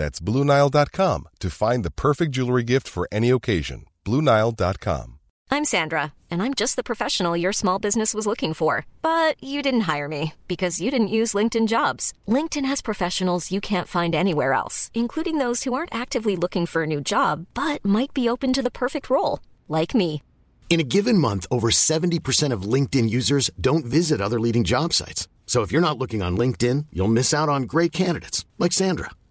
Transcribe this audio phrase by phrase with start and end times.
[0.00, 3.84] That's BlueNile.com to find the perfect jewelry gift for any occasion.
[4.06, 5.18] BlueNile.com.
[5.50, 8.86] I'm Sandra, and I'm just the professional your small business was looking for.
[9.02, 12.14] But you didn't hire me because you didn't use LinkedIn jobs.
[12.26, 16.84] LinkedIn has professionals you can't find anywhere else, including those who aren't actively looking for
[16.84, 20.22] a new job but might be open to the perfect role, like me.
[20.70, 25.28] In a given month, over 70% of LinkedIn users don't visit other leading job sites.
[25.44, 29.10] So if you're not looking on LinkedIn, you'll miss out on great candidates like Sandra.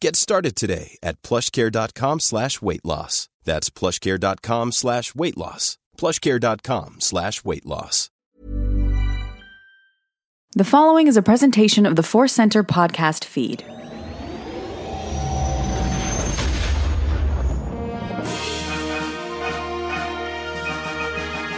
[0.00, 3.28] Get started today at plushcare.com slash weight loss.
[3.44, 5.76] That's plushcare.com slash weight loss.
[5.96, 8.10] plushcare.com slash weight loss.
[10.54, 13.64] The following is a presentation of the Force Center podcast feed.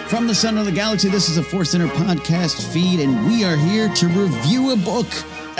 [0.08, 3.44] From the center of the galaxy, this is a Force Center podcast feed, and we
[3.44, 5.06] are here to review a book.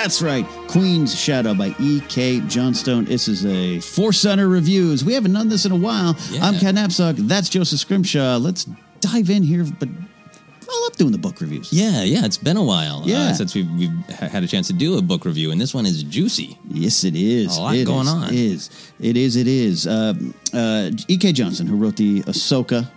[0.03, 2.41] That's right, Queen's Shadow by E.K.
[2.49, 3.05] Johnston.
[3.05, 5.05] This is a Force Center reviews.
[5.05, 6.17] We haven't done this in a while.
[6.41, 7.17] I'm Ken Napzok.
[7.29, 8.39] That's Joseph Scrimshaw.
[8.39, 8.65] Let's
[9.03, 11.71] dive in here, but I love doing the book reviews.
[11.71, 13.25] Yeah, yeah, it's been a while Yeah.
[13.29, 15.85] uh, since we've, we've had a chance to do a book review, and this one
[15.85, 16.59] is juicy.
[16.71, 17.59] Yes, it is.
[17.59, 18.09] A lot It going is.
[18.13, 18.25] on.
[18.33, 18.71] It is.
[19.01, 19.37] It is.
[19.37, 19.87] It is.
[19.87, 21.33] Um, uh, E.K.
[21.33, 22.91] Johnston, who wrote the Ahsoka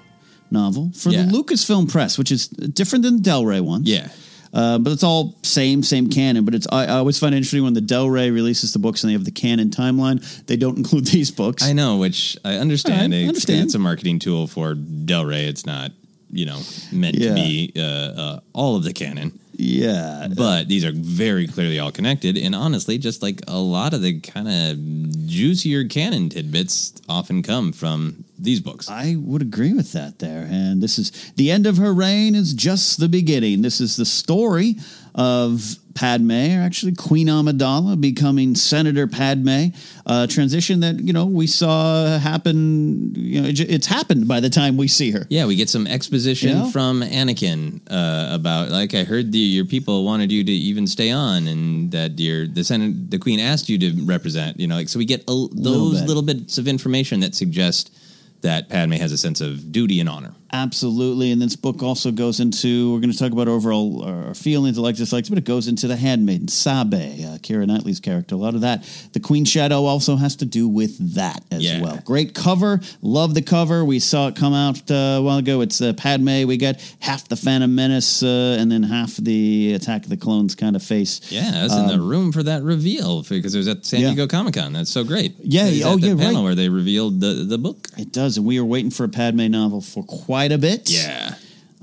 [0.50, 1.24] novel for Yeah.
[1.26, 3.82] the Lucasfilm Press, which is different than the Del Rey one.
[3.84, 4.08] Yeah.
[4.54, 6.46] Uh, but it's all same, same canon.
[6.46, 9.04] But it's I, I always find it interesting when the Del Rey releases the books
[9.04, 10.22] and they have the canon timeline.
[10.46, 11.64] They don't include these books.
[11.64, 13.12] I know, which I understand.
[13.14, 13.66] Right, It's- understand.
[13.66, 15.46] It's a marketing tool for Del Rey.
[15.46, 15.92] It's not,
[16.32, 16.60] you know,
[16.92, 17.30] meant Yeah.
[17.30, 19.40] to be uh, uh, all of the canon.
[19.54, 20.28] Yeah.
[20.36, 22.38] But these are very clearly all connected.
[22.38, 27.72] And honestly, just like a lot of the kind of juicier canon tidbits often come
[27.72, 28.90] from these books.
[28.90, 30.48] I would agree with that there.
[30.50, 33.62] And this is the end of her reign is just the beginning.
[33.62, 34.76] This is the story
[35.16, 39.68] of Padme, or actually Queen Amidala becoming Senator Padme.
[40.06, 43.14] A transition that you know we saw happen.
[43.16, 45.26] You know, it, it's happened by the time we see her.
[45.30, 50.04] Yeah, we get some exposition from Anakin uh, about like I heard the, your people
[50.04, 53.78] wanted you to even stay on, and that your the Senate the Queen asked you
[53.80, 54.60] to represent.
[54.60, 56.08] You know, like so we get a, those bit.
[56.08, 57.96] little bits of information that suggest
[58.44, 60.34] that Padme has a sense of duty and honor.
[60.56, 61.32] Absolutely.
[61.32, 65.00] And this book also goes into, we're going to talk about overall our feelings, likes,
[65.00, 68.36] dislikes, but it goes into the handmaiden, Sabe, uh, Kira Knightley's character.
[68.36, 68.84] A lot of that.
[69.14, 71.82] The Queen Shadow also has to do with that as Yeah.
[71.82, 72.00] well.
[72.06, 72.82] Great cover.
[73.02, 73.84] Love the cover.
[73.84, 75.62] We saw it come out uh, a while ago.
[75.62, 76.46] It's uh, Padme.
[76.46, 80.54] We got half the Phantom Menace uh, and then half the Attack of the Clones
[80.54, 81.20] kind of face.
[81.32, 84.04] Yeah, I was in the room for that reveal because it was at San Um,
[84.04, 84.10] Yeah.
[84.12, 84.74] Diego Comic Con.
[84.74, 85.34] That's so great.
[85.42, 86.44] Yeah, oh, yeah, panel right.
[86.44, 87.88] where they revealed the the book.
[87.98, 88.33] It does.
[88.38, 90.90] And we were waiting for a Padme novel for quite a bit.
[90.90, 91.36] Yeah.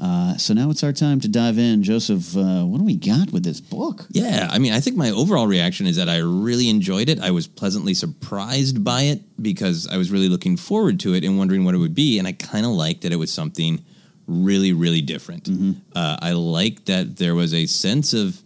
[0.02, 1.82] Uh, so now it's our time to dive in.
[1.82, 4.06] Joseph, uh, what do we got with this book?
[4.10, 7.20] Yeah, I mean, I think my overall reaction is that I really enjoyed it.
[7.20, 11.36] I was pleasantly surprised by it because I was really looking forward to it and
[11.36, 12.18] wondering what it would be.
[12.18, 13.84] And I kind of liked that it was something
[14.26, 15.44] really, really different.
[15.44, 15.72] Mm-hmm.
[15.94, 18.40] Uh, I liked that there was a sense of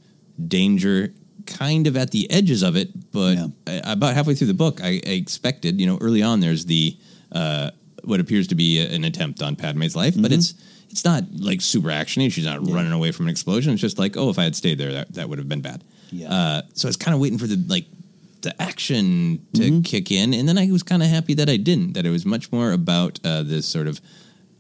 [0.49, 1.15] danger
[1.47, 3.47] kind of at the edges of it, but Yeah.
[3.69, 6.97] I- about halfway through the book, I, I expected, you know, early on, there's the
[7.31, 7.71] uh,
[8.07, 10.39] what appears to be an attempt on Padme's life, but Mm-hmm.
[10.41, 10.55] it's
[10.91, 12.31] it's not like super actiony.
[12.31, 13.73] She's not running away from an explosion.
[13.73, 15.83] It's just like, oh, if I had stayed there, that, that would have been bad.
[16.13, 16.31] Yeah.
[16.33, 17.87] Uh, so I was kind of waiting for the like
[18.43, 19.81] the action to Mm-hmm.
[19.83, 21.95] kick in, and then I was kind of happy that I didn't.
[21.95, 24.01] That it was much more about uh, this sort of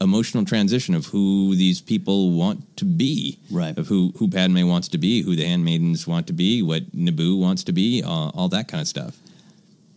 [0.00, 3.76] emotional transition of who these people want to be, Right.
[3.78, 7.38] Of who who Padme wants to be, who the handmaidens want to be, what Naboo
[7.38, 9.16] wants to be, all, all that kind of stuff.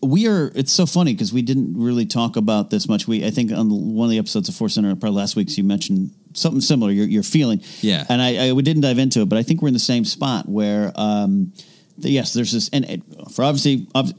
[0.02, 3.08] We are it's so funny because we didn't really talk about this much.
[3.08, 5.64] We i think on one of the episodes of force center probably last week's you
[5.64, 7.62] mentioned something similar You're feeling.
[7.82, 8.06] Yeah.
[8.10, 10.06] and I, I we didn't dive into it but i think we're in the same
[10.06, 11.52] spot where um
[11.98, 13.02] the, yes there's this and it,
[13.32, 14.14] for obviously ob-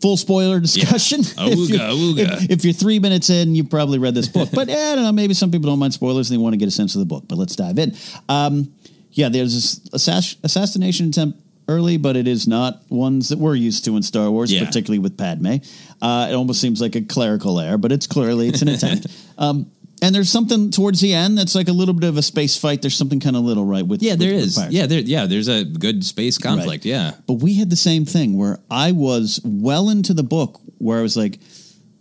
[0.00, 1.20] full spoiler discussion.
[1.38, 2.42] If, you, Ooga, ooga.
[2.42, 4.48] If, if you're three minutes in you probably read this book.
[4.52, 6.56] But yeah, i don't know maybe some people don't mind spoilers and they want to
[6.56, 7.94] get a sense of the book but let's dive in.
[8.28, 8.74] Um
[9.12, 13.84] yeah there's this assass- assassination attempt early but it is not ones that we're used
[13.84, 14.64] to in star wars Yeah.
[14.64, 15.56] particularly with Padme.
[16.00, 19.06] Uh, it almost seems like a clerical error, but it's clearly it's an attempt.
[19.38, 19.70] um,
[20.02, 22.82] and there's something towards the end that's like a little bit of a space fight.
[22.82, 24.54] There's something kind of little right with Yeah, with- there with is.
[24.56, 24.74] pirates.
[24.74, 24.98] Yeah, there.
[25.00, 26.84] Yeah, there's a good space conflict.
[26.84, 26.90] Right.
[26.90, 30.98] Yeah, But we had the same thing where I was well into the book where
[30.98, 31.38] I was like,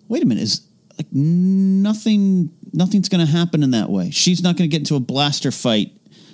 [0.07, 0.61] wait a minute, is
[0.97, 4.09] like nothing nothing's going to happen in that way.
[4.11, 5.91] She's not going to get into a blaster fight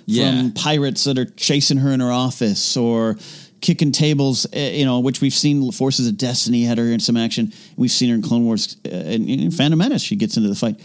[0.08, 0.36] Yeah.
[0.38, 3.16] from pirates that are chasing her in her office or
[3.60, 7.16] kicking tables, eh, you know, which we've seen Forces of Destiny had her in some
[7.16, 7.52] action.
[7.76, 10.02] We've seen her in Clone Wars uh, and in Phantom Menace.
[10.02, 10.80] She gets into the fight.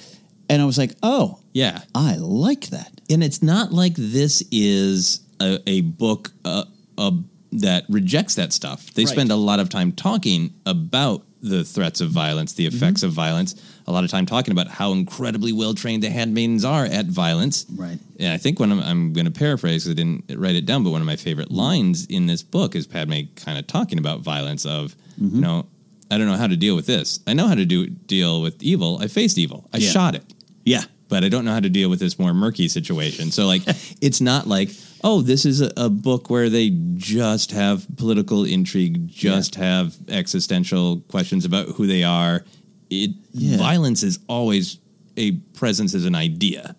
[0.49, 1.81] And I was like, oh, yeah.
[1.95, 2.91] I like that.
[3.09, 6.65] and it's not like this is a, a book uh,
[6.97, 7.11] uh,
[7.53, 8.91] that rejects that stuff.
[8.93, 9.11] They Right.
[9.11, 13.07] spend a lot of time talking about the threats of violence, the effects Mm-hmm.
[13.07, 13.55] of violence.
[13.85, 17.65] A lot of time talking about how incredibly well trained the handmaidens are at violence.
[17.75, 17.99] Right.
[18.17, 20.83] And I think when I'm, I'm going to paraphrase, 'cause I didn't write it down,
[20.85, 24.21] but one of my favorite lines in this book is Padme kind of talking about
[24.21, 24.65] violence.
[24.65, 25.35] Of Mm-hmm.
[25.35, 25.67] you know,
[26.09, 27.19] I don't know how to deal with this.
[27.27, 28.97] I know how to do deal with evil.
[29.01, 29.67] I faced evil.
[29.73, 29.89] I Yeah.
[29.91, 30.23] shot it
[30.65, 30.83] Yeah.
[31.09, 33.29] but I don't know how to deal with this more murky situation.
[33.31, 33.61] So like,
[34.01, 34.69] it's not like,
[35.03, 41.01] oh, this is a, a book where they just have political intrigue, just have existential
[41.09, 42.43] questions about who they are.
[42.89, 43.57] It Yeah.
[43.57, 44.77] violence is always
[45.17, 46.75] a presence as an idea.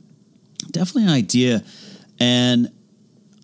[0.71, 1.63] definitely an idea.
[2.19, 2.71] And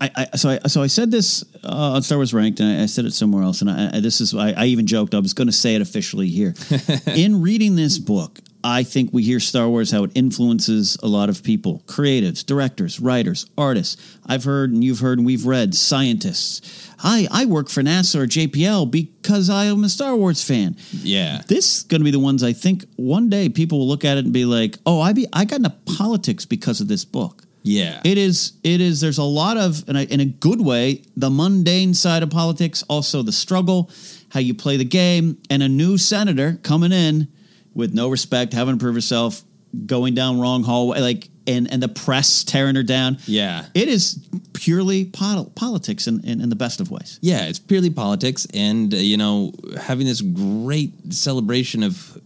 [0.00, 2.82] I, I so I so I said this uh, on Star Wars Ranked, and I,
[2.84, 3.60] I said it somewhere else.
[3.60, 5.82] And I, I this is I, I even joked I was going to say it
[5.82, 6.54] officially here.
[7.06, 11.28] In reading this book, I think we hear Star Wars how it influences a lot
[11.28, 14.18] of people, creatives, directors, writers, artists.
[14.26, 16.88] I've heard and you've heard and we've read scientists.
[17.02, 21.42] I I work for NASA or JPL because I am a Star Wars fan Yeah.
[21.46, 24.16] this is going to be the ones I think one day people will look at
[24.18, 27.44] it and be like, "Oh, I be I got into politics because of this book."
[27.62, 28.00] Yeah.
[28.04, 31.30] It is it is there's a lot of in a, in a good way the
[31.30, 33.90] mundane side of politics, also the struggle,
[34.30, 37.28] how you play the game, and a new senator coming in
[37.74, 39.42] with no respect, having to prove herself,
[39.86, 43.18] going down wrong hallway, like and and the press tearing her down.
[43.26, 43.66] Yeah.
[43.74, 47.18] It is purely pol- politics in, in in the best of ways.
[47.22, 52.20] Yeah, it's purely politics, and uh, you know, having this great celebration of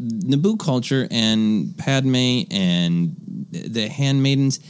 [0.00, 3.16] Naboo culture and Padme and
[3.50, 4.60] the handmaidens,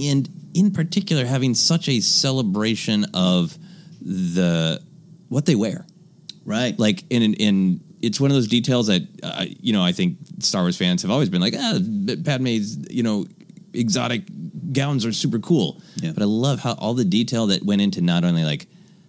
[0.00, 3.56] and in particular, having such a celebration of
[4.00, 4.80] the
[5.28, 5.86] what they wear.
[6.44, 6.78] Right.
[6.78, 10.16] Like in in, in it's one of those details that uh, you know I think
[10.40, 11.78] Star Wars fans have always been like, ah,
[12.24, 13.26] Padme's you know
[13.74, 14.22] exotic
[14.72, 15.80] gowns are super cool.
[15.96, 16.12] Yeah.
[16.12, 18.66] But I love how all the detail that went into not only like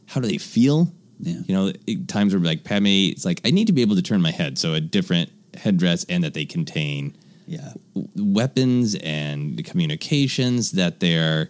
[0.07, 0.91] how do they feel?
[1.19, 1.39] Yeah.
[1.47, 4.01] You know, it- times where like Padme, it's like I need to be able to
[4.01, 7.15] turn my head, so a different headdress, and that they contain
[7.49, 7.73] Yeah.
[8.15, 11.49] weapons and communications that they're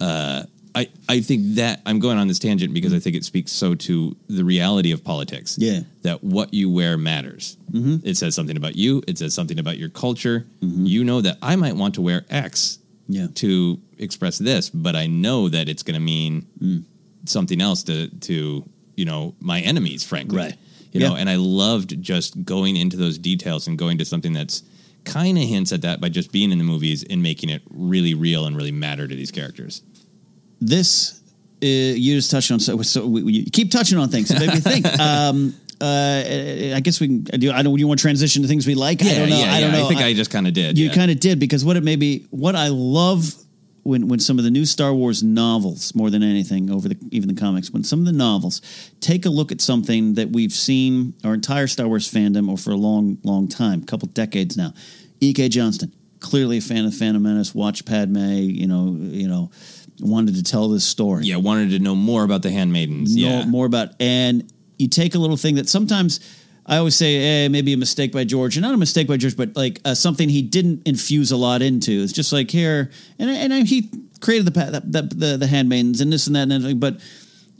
[0.00, 0.42] uh
[0.74, 3.74] I, I think that I'm going on this tangent because I think it speaks so
[3.74, 5.56] to the reality of politics.
[5.58, 5.80] Yeah.
[6.02, 7.56] That what you wear matters.
[7.72, 8.06] Mm-hmm.
[8.06, 9.02] It says something about you.
[9.08, 10.44] It says something about your culture.
[10.62, 10.84] Mm-hmm.
[10.84, 13.28] You know that I might want to wear X Yeah.
[13.36, 16.82] to express this, but I know that it's going to mean Mm.
[17.24, 18.62] something else to, to,
[18.96, 20.36] you know, my enemies, frankly.
[20.36, 20.54] Right.
[20.92, 24.62] You know, and I loved just going into those details and going to something that's
[25.06, 28.12] kind of hints at that by just being in the movies and making it really
[28.12, 29.82] real and really matter to these characters.
[30.60, 31.22] this
[31.62, 34.28] uh, you just touched on so, so we, we keep touching on things.
[34.28, 34.86] So make me think.
[35.00, 37.52] Um, uh, I guess we can do.
[37.52, 37.78] I don't.
[37.78, 39.02] You want to transition to things we like?
[39.02, 39.36] I don't know.
[39.36, 39.78] yeah, I don't yeah.
[39.78, 39.84] know.
[39.84, 40.78] I think I, just kind of did.
[40.78, 40.94] You yeah.
[40.94, 42.26] kind of did because what it may be.
[42.30, 43.34] What I love
[43.86, 47.28] when when some of the new Star Wars novels, more than anything, over the even
[47.28, 48.60] the comics, when some of the novels
[49.00, 52.72] take a look at something that we've seen our entire Star Wars fandom or for
[52.72, 54.72] a long, long time, a couple decades now.
[55.20, 55.48] E.K.
[55.48, 58.32] Johnston, clearly a fan of Phantom Menace, watched Padme.
[58.32, 59.50] You know, you know,
[60.00, 63.14] wanted to tell this story yeah, wanted to know more about the handmaidens.
[63.14, 66.20] know Yeah, more about and you take a little thing that sometimes
[66.68, 69.36] I always say, eh, maybe a mistake by George, and not a mistake by George,
[69.36, 71.92] but like uh, something he didn't infuse a lot into.
[71.92, 73.88] It's just like here, and and he
[74.20, 76.80] created the the the, the, the handmaidens and this and that and everything.
[76.80, 77.00] But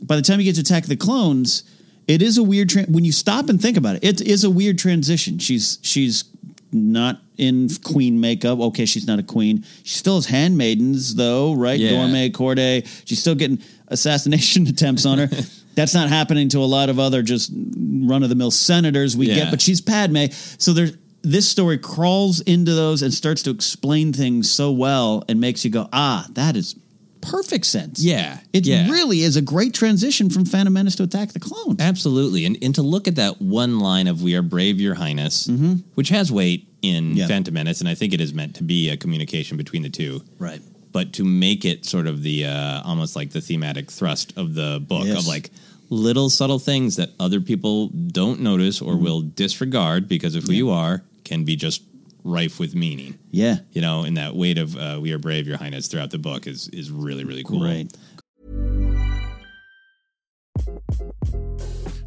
[0.01, 1.63] by the time you get to Attack the Clones,
[2.07, 4.03] it is a weird tra- when you stop and think about it.
[4.03, 5.39] It is a weird transition.
[5.39, 6.25] She's she's
[6.73, 8.59] not in queen makeup.
[8.59, 9.63] Okay, she's not a queen.
[9.83, 11.79] She still has handmaidens though, right?
[11.79, 11.91] Yeah.
[11.91, 12.85] Dorme, Cordé.
[13.05, 15.29] She's still getting assassination attempts on her.
[15.77, 19.27] That's not happening to a lot of other just run of the mill senators we
[19.27, 19.35] Yeah.
[19.35, 20.25] get, but she's Padme.
[20.57, 20.91] So there's
[21.21, 25.71] this story crawls into those and starts to explain things so well and makes you
[25.71, 26.75] go, ah, that is
[27.21, 28.01] perfect sense.
[28.01, 28.89] Yeah, It yeah.
[28.89, 31.79] really is a great transition from Phantom Menace to Attack the Clones.
[31.79, 32.45] absolutely.
[32.45, 35.49] And and to look at that one line of "We are brave, Your Highness,"
[35.95, 37.17] which has weight in Mm-hmm.
[37.17, 37.27] Yeah.
[37.27, 40.21] Phantom Menace, and I think it is meant to be a communication between the two.
[40.39, 40.61] Right.
[40.93, 44.79] But to make it sort of the uh, almost like the thematic thrust of the
[44.87, 45.19] book Yes.
[45.19, 45.51] of like
[45.89, 48.89] little subtle things that other people don't notice Mm-hmm.
[48.89, 51.81] or will disregard because of who you are can be just
[52.23, 53.17] rife with meaning.
[53.31, 53.57] Yeah.
[53.71, 56.47] You know, and that weight of uh, "We are brave, Your Highness" throughout the book
[56.47, 57.63] is is really really cool.
[57.63, 57.87] Right.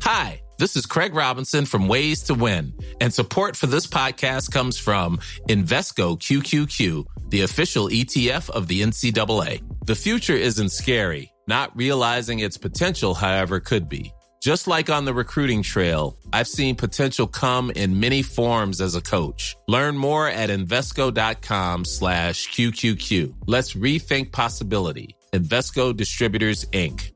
[0.02, 4.76] Hi, this is Craig Robinson from Ways to Win, and support for this podcast comes
[4.78, 5.18] from
[5.48, 9.62] Invesco QQQ, the official ETF of the NCAA.
[9.86, 11.32] The future isn't scary.
[11.50, 14.12] Not realizing its potential, however, could be.
[14.40, 19.00] Just like on the recruiting trail, I've seen potential come in many forms as a
[19.00, 19.56] coach.
[19.66, 23.34] Learn more at Invesco.com slash QQQ.
[23.46, 25.16] Let's rethink possibility.
[25.32, 27.10] Invesco Distributors, Inc.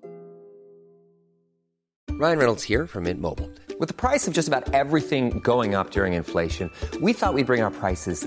[2.10, 3.48] Ryan Reynolds here from Mint Mobile.
[3.78, 7.62] With the price of just about everything going up during inflation, we thought we'd bring
[7.62, 8.26] our prices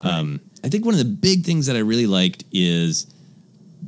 [0.00, 3.06] Um, I think one of the big things that I really liked is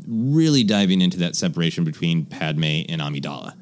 [0.07, 3.55] really diving into that separation between Padme and Amidala.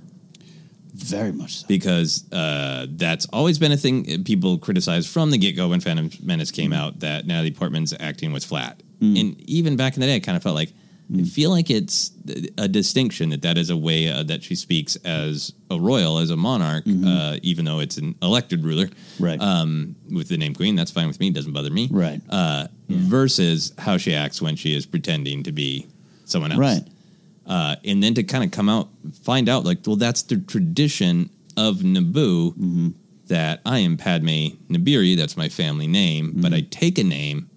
[0.95, 1.67] Very much so.
[1.69, 6.11] Because uh, that's always been a thing people criticized from the get go when Phantom
[6.23, 8.83] Menace came out that Natalie Portman's acting was flat.
[9.01, 10.73] And even back in the day, I kind of felt like,
[11.17, 12.11] I feel like it's
[12.59, 16.29] a distinction that that is a way uh, that she speaks as a royal, as
[16.29, 18.91] a monarch, uh, even though it's an elected ruler.
[19.19, 19.41] Right.
[19.41, 21.29] Um, with the name queen, that's fine with me.
[21.29, 21.89] It Doesn't bother me.
[21.91, 22.21] Right.
[22.29, 25.87] Uh, Versus how she acts when she is pretending to be
[26.27, 26.61] someone else.
[26.61, 26.83] Right.
[27.47, 28.89] Uh, and then to kind of come out,
[29.23, 32.89] find out like, well, that's the tradition of Naboo Mm-hmm.
[33.29, 35.17] that I am Padme Naberrie.
[35.17, 37.49] That's my family name, but I take a name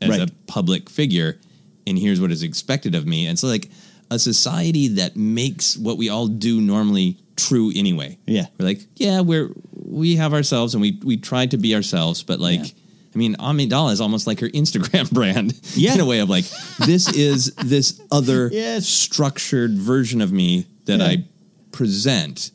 [0.00, 0.20] as Mm-hmm.
[0.20, 0.28] Right.
[0.28, 1.38] a public figure,
[1.86, 3.26] and here's what is expected of me.
[3.26, 3.70] And so, like,
[4.10, 8.18] a society that makes what we all do normally true anyway.
[8.26, 8.46] Yeah.
[8.58, 12.38] We're like, yeah, we're we have ourselves and we we try to be ourselves, but
[12.40, 15.94] like I mean, Amidala is almost like her Instagram brand Yeah.
[15.94, 16.44] in a way of like,
[16.86, 18.86] this is this other Yes.
[18.86, 21.06] structured version of me that Yeah.
[21.06, 21.24] I
[21.72, 22.50] present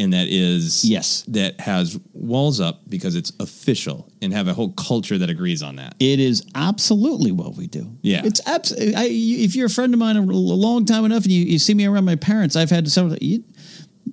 [0.00, 1.24] and that is Yes.
[1.28, 5.76] that has walls up because it's official and have a whole culture that agrees on
[5.76, 5.94] that.
[6.00, 7.90] It is absolutely what we do.
[8.02, 8.22] Yeah.
[8.24, 8.94] It's absolutely.
[8.94, 11.74] I, if you're a friend of mine a long time enough, and you, you see
[11.74, 13.16] me around my parents, I've had some.
[13.20, 13.44] You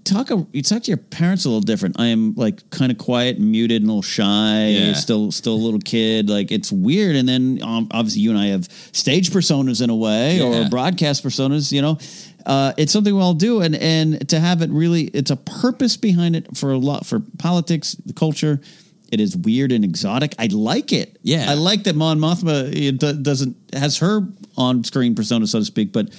[0.03, 0.29] talk.
[0.51, 1.99] You talk to your parents a little different.
[1.99, 4.67] I am like kind of quiet, and muted, and a little shy.
[4.69, 4.93] Yeah.
[4.93, 6.29] Still, still a little kid.
[6.29, 7.15] Like it's weird.
[7.15, 10.65] And then um, obviously you and I have stage personas in a way, Yeah.
[10.65, 11.71] or broadcast personas.
[11.71, 11.97] You know.
[12.47, 15.97] Uh, it's something we all do, and and to have it really, it's a purpose
[15.97, 18.61] behind it for a lot for politics, the culture.
[19.11, 20.33] It is weird and exotic.
[20.39, 21.17] I like it.
[21.23, 21.45] Yeah.
[21.49, 24.21] I like that Mon Mothma doesn't has her
[24.57, 25.91] on screen persona, so to speak.
[25.91, 26.09] But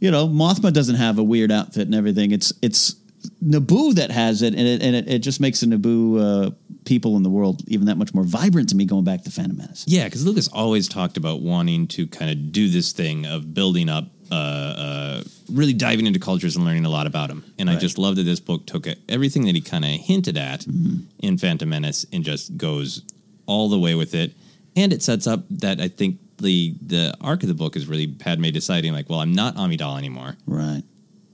[0.00, 2.32] you know, Mothma doesn't have a weird outfit and everything.
[2.32, 2.96] It's it's
[3.44, 6.50] Naboo that has it, and it and it, it just makes the Naboo uh,
[6.84, 8.84] people in the world even that much more vibrant to me.
[8.84, 9.84] Going back to Phantom Menace.
[9.86, 13.88] Yeah, because Lucas always talked about wanting to kind of do this thing of building
[13.88, 17.44] up, uh, uh, really diving into cultures and learning a lot about them.
[17.58, 20.36] And I just love that this book took it, everything that he kind of hinted
[20.36, 20.96] at Mm-hmm.
[21.20, 23.02] in Phantom Menace and just goes
[23.46, 24.32] all the way with it.
[24.74, 28.06] And it sets up that I think the the arc of the book is really
[28.06, 30.36] Padme deciding like, well, I'm not Amidala anymore.
[30.46, 30.82] Right.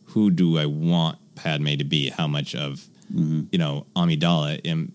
[0.07, 2.11] Who do I want Padme to be?
[2.11, 3.43] How much of Mm-hmm.
[3.53, 4.93] you know Amidala am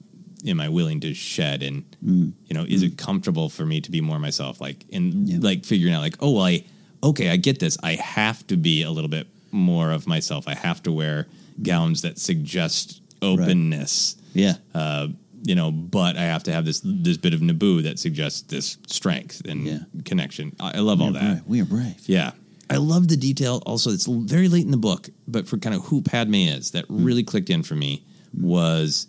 [0.48, 1.62] am I willing to shed?
[1.62, 2.32] And Mm.
[2.48, 4.62] you know, is it comfortable for me to be more myself?
[4.62, 6.64] Like in like figuring out like, oh, well, I
[7.04, 7.78] okay, I get this.
[7.84, 10.48] I have to be a little bit more of myself.
[10.48, 11.28] I have to wear
[11.64, 14.16] gowns that suggest openness.
[14.34, 14.54] Yeah.
[14.74, 15.08] Uh,
[15.44, 18.78] you know, but I have to have this this bit of Naboo that suggests this
[18.88, 19.80] strength and Yeah.
[20.04, 20.56] connection.
[20.60, 21.32] I, I love all We are that.
[21.36, 21.44] brave.
[21.48, 22.02] We are brave.
[22.06, 22.32] Yeah.
[22.70, 23.64] I love the detail.
[23.66, 26.86] Also, it's very late in the book, but for kind of who Padme is, that
[26.86, 27.04] Hmm.
[27.04, 29.08] really clicked in for me was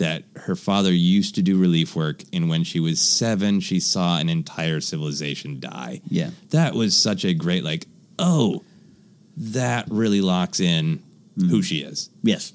[0.00, 4.18] that her father used to do relief work, and when she was seven, she saw
[4.18, 6.00] an entire civilization die.
[6.08, 6.30] Yeah.
[6.50, 7.86] That was such a great, like,
[8.18, 8.62] oh,
[9.36, 11.00] that really locks in
[11.38, 11.48] Hmm.
[11.48, 12.10] who she is.
[12.22, 12.52] Yes.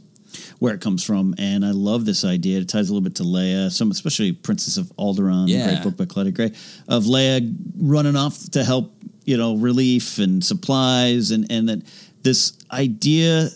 [0.59, 2.59] Where it comes from, and I love this idea.
[2.59, 5.71] It ties a little bit to Leia, some especially Princess of Alderaan, Yeah.
[5.71, 6.51] great book by Claudia Gray,
[6.89, 11.81] of Leia running off to help, you know, relief and supplies, and and that
[12.23, 13.49] this idea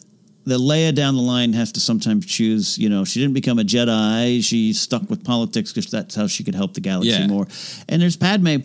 [0.50, 2.78] that Leia down the line has to sometimes choose.
[2.78, 6.44] You know, she didn't become a Jedi; she stuck with politics because that's how she
[6.44, 7.28] could help the galaxy Yeah.
[7.28, 7.48] more.
[7.88, 8.58] And there's Padme.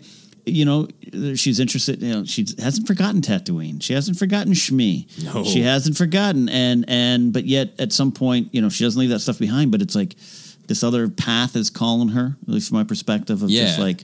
[0.47, 0.87] You know,
[1.35, 2.03] she's interested.
[2.03, 3.81] You know, she hasn't forgotten Tatooine.
[3.81, 5.07] She hasn't forgotten Shmi.
[5.33, 5.43] No.
[5.43, 9.09] She hasn't forgotten and and but yet at some point you know she doesn't leave
[9.09, 10.15] that stuff behind but it's like
[10.67, 14.03] this other path is calling her at least from my perspective of just like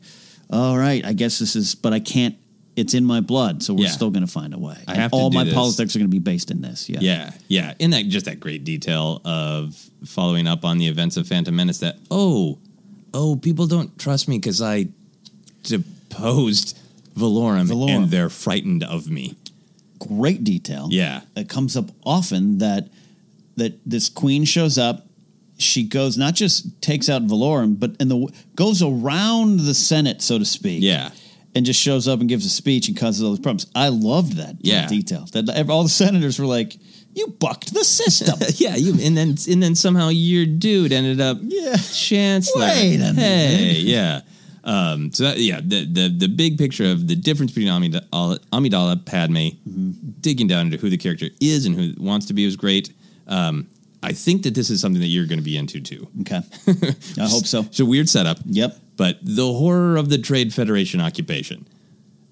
[0.50, 2.36] all right i guess this is but i can't
[2.76, 3.92] it's in my blood so we're Yeah.
[3.92, 5.54] still going to find a way I And have to all do my this.
[5.54, 7.74] politics are going to be based in this yeah Yeah, yeah.
[7.80, 11.80] In that just that great detail of following up on the events of Phantom Menace
[11.80, 12.58] that oh,
[13.14, 14.88] oh, people don't trust me because I
[15.64, 16.78] deposed
[17.16, 17.90] Valorum, Valorum.
[18.04, 19.36] and they're frightened of me.
[20.00, 21.22] great detail Yeah.
[21.36, 22.88] it comes up often that
[23.58, 25.06] that this queen shows up
[25.60, 30.40] she goes not just takes out Valorum but in the goes around the senate so
[30.40, 31.12] to speak Yeah.
[31.56, 33.68] And just shows up and gives a speech and causes all these problems.
[33.76, 34.88] I loved that Yeah.
[34.88, 35.26] detail.
[35.34, 36.78] That all the senators were like,
[37.14, 41.38] "You bucked the system." yeah, you and then and then somehow your dude ended up
[41.42, 41.76] yeah.
[41.78, 42.62] chancellor.
[42.68, 44.22] Wait a Hey, yeah.
[44.64, 49.04] Um, so that, yeah, the, the the big picture of the difference between Amidala, Amidala
[49.06, 49.92] Padme, Mm-hmm.
[50.22, 52.94] digging down into who the character is and who wants to be was great.
[53.28, 53.68] Um,
[54.04, 56.08] I think that this is something that you're going to be into too.
[56.22, 56.42] Okay,
[57.20, 57.62] I hope so.
[57.62, 58.40] It's a weird setup.
[58.46, 58.76] Yep.
[58.98, 61.68] But the horror of the Trade Federation occupation.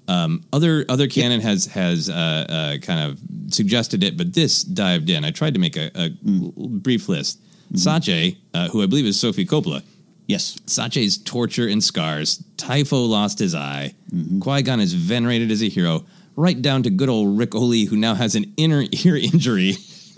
[0.07, 2.13] Um, other other canon has has uh,
[2.49, 3.19] uh, kind of
[3.53, 5.23] suggested it, but this dived in.
[5.23, 6.81] I tried to make a, a Mm.
[6.81, 7.39] brief list.
[7.71, 7.77] Mm-hmm.
[7.77, 9.83] Sache, uh, who I believe is Sophie Coppola.
[10.25, 10.57] Yes.
[10.65, 12.43] Sache's torture and scars.
[12.57, 13.93] Typho lost his eye.
[14.11, 14.39] Mm-hmm.
[14.39, 16.05] Qui Gon is venerated as a hero,
[16.35, 19.75] right down to good old Ric Olié, who now has an inner ear injury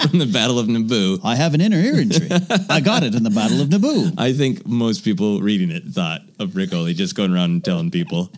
[0.09, 1.19] from the Battle of Naboo.
[1.23, 2.29] I have an inner ear injury.
[2.69, 4.13] I got it in the Battle of Naboo.
[4.17, 7.91] I think most people reading it thought of Ric Olié just going around and telling
[7.91, 8.31] people,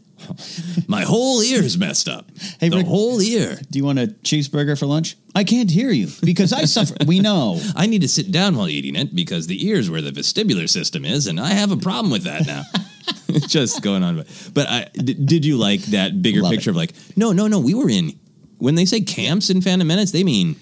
[0.87, 2.29] "My whole ear is messed up.
[2.59, 3.59] Hey, the Rick- whole ear.
[3.71, 5.15] Do you want a cheeseburger for lunch?
[5.35, 6.95] I can't hear you because I suffer.
[7.05, 7.59] We know.
[7.75, 11.05] I need to sit down while eating it because the ears where the vestibular system
[11.05, 12.63] is, and I have a problem with that now."
[13.47, 16.93] Just going on, but I d- did you like that bigger Love picture of like,
[17.17, 18.13] no, no, no, we were in
[18.59, 20.55] when they say camps in Phantom Menace, they mean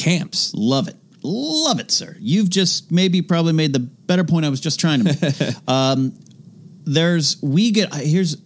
[0.00, 0.52] camps.
[0.54, 0.96] Love it.
[1.22, 2.16] Love it, sir.
[2.18, 5.54] You've just maybe probably made the better point I was just trying to make.
[5.68, 6.18] um,
[6.84, 8.38] there's, we get, here's,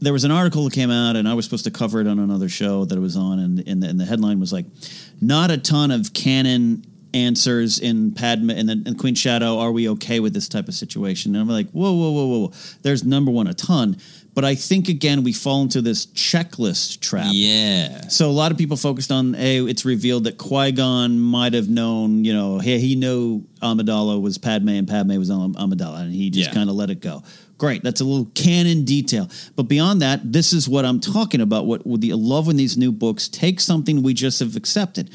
[0.00, 2.18] there was an article that came out and I was supposed to cover it on
[2.18, 4.64] another show that it was on and, and, the, and the headline was like,
[5.20, 9.58] not a ton of canon answers in Padme and then in Queen Shadow.
[9.58, 11.34] Are we okay with this type of situation?
[11.34, 12.52] And I'm like, whoa, whoa, whoa, whoa, whoa.
[12.82, 13.96] There's number one, a ton.
[14.34, 17.26] But I think again, we fall into this checklist trap.
[17.30, 18.08] Yeah.
[18.08, 21.68] So a lot of people focused on, hey, it's revealed that Qui Gon might have
[21.68, 26.12] known, you know, hey, he knew Amidala was Padme and Padme was Am- Amidala, and
[26.12, 26.54] he just Yeah.
[26.54, 27.22] kind of let it go.
[27.58, 29.30] Great, that's a little canon detail.
[29.54, 31.66] But beyond that, this is what I'm talking about.
[31.66, 35.10] What, what the I love when these new books take something we just have accepted.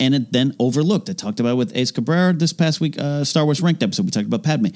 [0.00, 1.08] And it then overlooked.
[1.10, 4.06] I talked about it with Ace Cabrera this past week, uh, Star Wars Ranked episode.
[4.06, 4.68] We talked about Padme.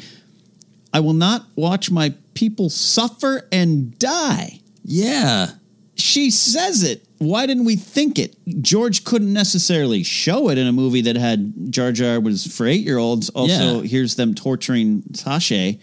[0.93, 4.61] I will not watch my people suffer and die.
[4.85, 5.53] Yeah.
[5.97, 7.05] She says it.
[7.19, 8.37] Why didn't we think it?
[8.61, 12.83] George couldn't necessarily show it in a movie that had Jar Jar was for eight
[12.85, 13.31] year olds.
[13.31, 13.89] Also, Yeah.
[13.89, 15.79] here's them torturing Sache.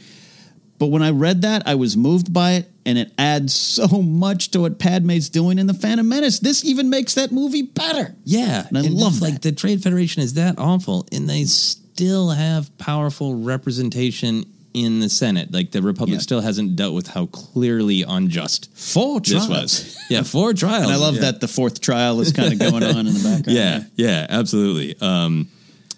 [0.81, 4.49] But when I read that, I was moved by it, and it adds so much
[4.49, 6.39] to what Padme's doing in the Phantom Menace.
[6.39, 8.15] This even makes that movie better.
[8.25, 12.31] Yeah, And I love it's like the Trade Federation is that awful, and they still
[12.31, 15.53] have powerful representation in the Senate.
[15.53, 16.21] Like the Republic Yeah.
[16.21, 19.49] still hasn't dealt with how clearly unjust Four this trials.
[19.49, 19.97] was.
[20.09, 20.83] Yeah, four trials.
[20.85, 21.21] And I love Yeah.
[21.21, 23.55] that the fourth trial is kind of going on in the background.
[23.55, 24.95] Yeah, yeah, absolutely.
[24.99, 25.47] Um,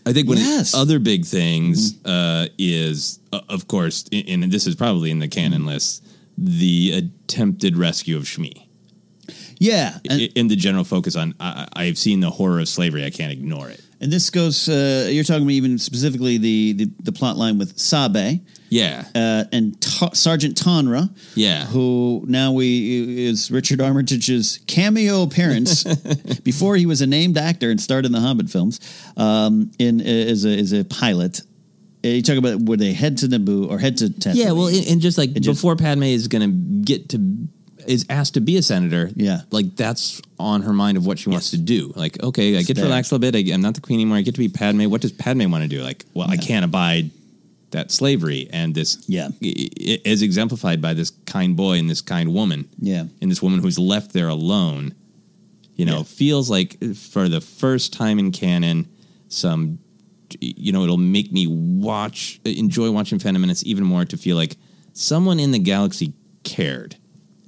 [0.06, 0.72] I think one Yes.
[0.72, 0.82] Mm-hmm.
[0.82, 5.20] of the other big things uh, is, uh, of course, and this is probably in
[5.20, 5.68] the canon Mm-hmm.
[5.70, 6.06] list,
[6.38, 6.92] the
[7.28, 8.68] attempted rescue of Shmi.
[9.60, 9.98] Yeah.
[10.10, 13.06] And, in the general focus on, I, I've seen the horror of slavery.
[13.06, 13.82] I can't ignore it.
[14.02, 17.78] and this goes, uh, you're talking about even specifically the, the, the plot line with
[17.78, 18.42] Sabe.
[18.70, 21.66] Yeah, uh, and Ta- Sergeant Tonra, Yeah.
[21.68, 25.84] who now we is Richard Armitage's cameo appearance
[26.44, 28.80] before he was a named actor and starred in the Hobbit films.
[29.16, 31.42] Um, in as a as a pilot,
[32.04, 34.36] you talk about where they head to Naboo or head to Tatooine.
[34.36, 37.48] Yeah, well, and, and just like just- before Padme is going to get to
[37.88, 39.10] is asked to be a senator.
[39.16, 39.42] Yeah.
[39.52, 41.92] like that's on her mind of what she wants to do.
[41.98, 43.50] Like, okay, I get to relax a little bit.
[43.50, 44.18] I, I'm not the queen anymore.
[44.18, 44.86] I get to be Padme.
[44.90, 45.82] What does Padme want to do?
[45.84, 47.12] Like, well, I can't abide
[47.72, 49.04] that slavery and this.
[49.10, 49.28] Yeah.
[49.44, 52.70] i- i- is exemplified by this kind boy and this kind woman.
[52.80, 53.04] Yeah.
[53.22, 54.94] and this woman who's left there alone.
[55.76, 56.04] You know, Yeah.
[56.04, 58.88] feels like for the first time in canon,
[59.28, 59.80] some
[60.42, 64.58] you know, it'll make me watch, enjoy watching Phantom Menace even more to feel like
[64.94, 66.96] someone in the galaxy cared,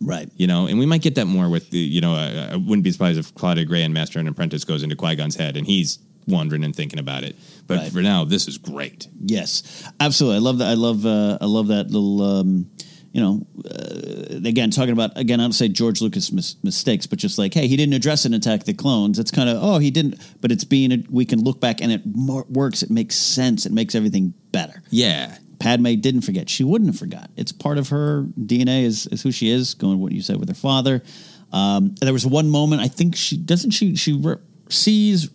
[0.01, 0.29] right.
[0.35, 2.83] you know, and we might get that more with the, you know, I, I wouldn't
[2.83, 5.65] be surprised if Claudia Gray and Master and Apprentice goes into Qui Gon's head and
[5.67, 7.35] he's wondering and thinking about it.
[7.67, 7.91] But Right.
[7.91, 9.07] for now, this is great.
[9.23, 10.37] Yes, absolutely.
[10.37, 10.67] I love that.
[10.69, 11.05] I love.
[11.05, 12.21] Uh, I love that little.
[12.21, 12.69] Um,
[13.15, 15.39] you know, uh, again, talking about again.
[15.39, 18.35] I don't say George Lucas mis- mistakes, but just like, hey, he didn't address and
[18.35, 19.19] attack the clones.
[19.19, 20.19] It's kind of oh, he didn't.
[20.41, 20.91] But it's being.
[20.91, 22.83] A, we can look back and it more works.
[22.83, 23.65] It makes sense.
[23.65, 24.83] It makes everything better.
[24.89, 25.37] Yeah.
[25.59, 26.49] Padme didn't forget.
[26.49, 27.31] She wouldn't have forgot.
[27.37, 28.83] It's part of her DNA.
[28.83, 29.75] Is, is who she is.
[29.75, 31.01] Going what you said with her father.
[31.53, 32.81] Um, there was one moment.
[32.81, 33.71] I think she doesn't.
[33.71, 34.35] She she re-
[34.67, 35.29] sees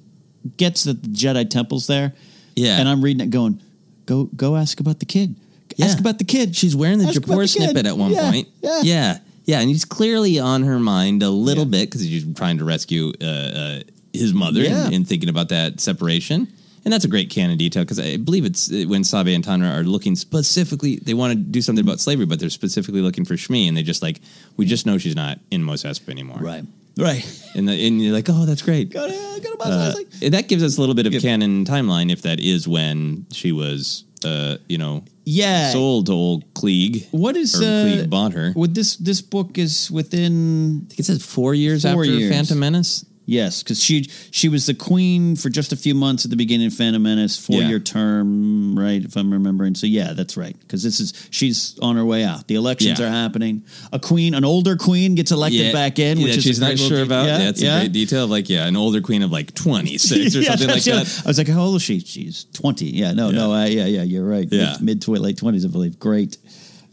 [0.58, 2.12] gets that the Jedi temple's there.
[2.56, 2.78] Yeah.
[2.78, 3.62] And I'm reading it, going,
[4.04, 5.34] go go ask about the kid.
[5.80, 5.86] Yeah.
[5.86, 6.54] Ask about the kid.
[6.56, 8.48] She's wearing the Ask Japor the snippet at one Yeah, point.
[8.62, 8.80] yeah.
[8.82, 12.64] yeah, yeah, and he's clearly on her mind a little bit because he's trying to
[12.64, 13.80] rescue uh, uh,
[14.12, 16.48] his mother and, and thinking about that separation.
[16.84, 19.78] and that's a great canon detail because I believe it's uh, when Sabe and Tonra
[19.80, 23.34] are looking specifically, they want to do something about slavery, but they're specifically looking for
[23.34, 24.20] Shmi, and they just like,
[24.56, 26.38] we just know she's not in Mos Espa anymore.
[26.40, 26.64] Right.
[26.96, 27.24] Right.
[27.54, 28.90] And, the, and you're like, oh, that's great.
[28.92, 32.10] Go to, go to Mos Uh, that gives us a little bit of canon timeline
[32.12, 35.70] if that is when she was, uh, you know, Yeah.
[35.72, 37.06] sold to old Cliegg.
[37.10, 38.52] What is or uh, Cliegg bought her?
[38.56, 40.82] With this this book is within.
[40.84, 42.30] I think it says four years four after years.
[42.32, 43.04] Phantom Menace.
[43.30, 46.66] Yes, because she she was the queen for just a few months at the beginning
[46.66, 47.68] of Phantom Menace, four Yeah.
[47.68, 49.00] year term, right?
[49.04, 49.76] If I'm remembering.
[49.76, 50.56] So yeah, that's right.
[50.58, 52.48] Because this is she's on her way out.
[52.48, 53.06] The elections Yeah.
[53.06, 53.62] are happening.
[53.92, 56.76] A queen, an older queen, gets elected Yeah, back in, yeah, which is she's not
[56.76, 57.26] sure about.
[57.26, 57.76] Yeah, That's yeah.
[57.76, 58.24] a great detail.
[58.24, 61.04] Of like, yeah, an older queen of like 26 or Yeah, something like yeah.
[61.04, 61.22] that.
[61.24, 62.00] I was like, how old is she?
[62.00, 62.86] She's 20.
[62.86, 64.48] Yeah, no, no, uh, yeah, yeah, you're right.
[64.50, 64.76] Yeah.
[64.80, 66.00] mid to late 20s, I believe.
[66.00, 66.36] Great,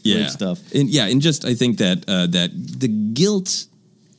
[0.04, 0.60] great stuff.
[0.76, 3.66] And yeah, and just I think that uh, that the guilt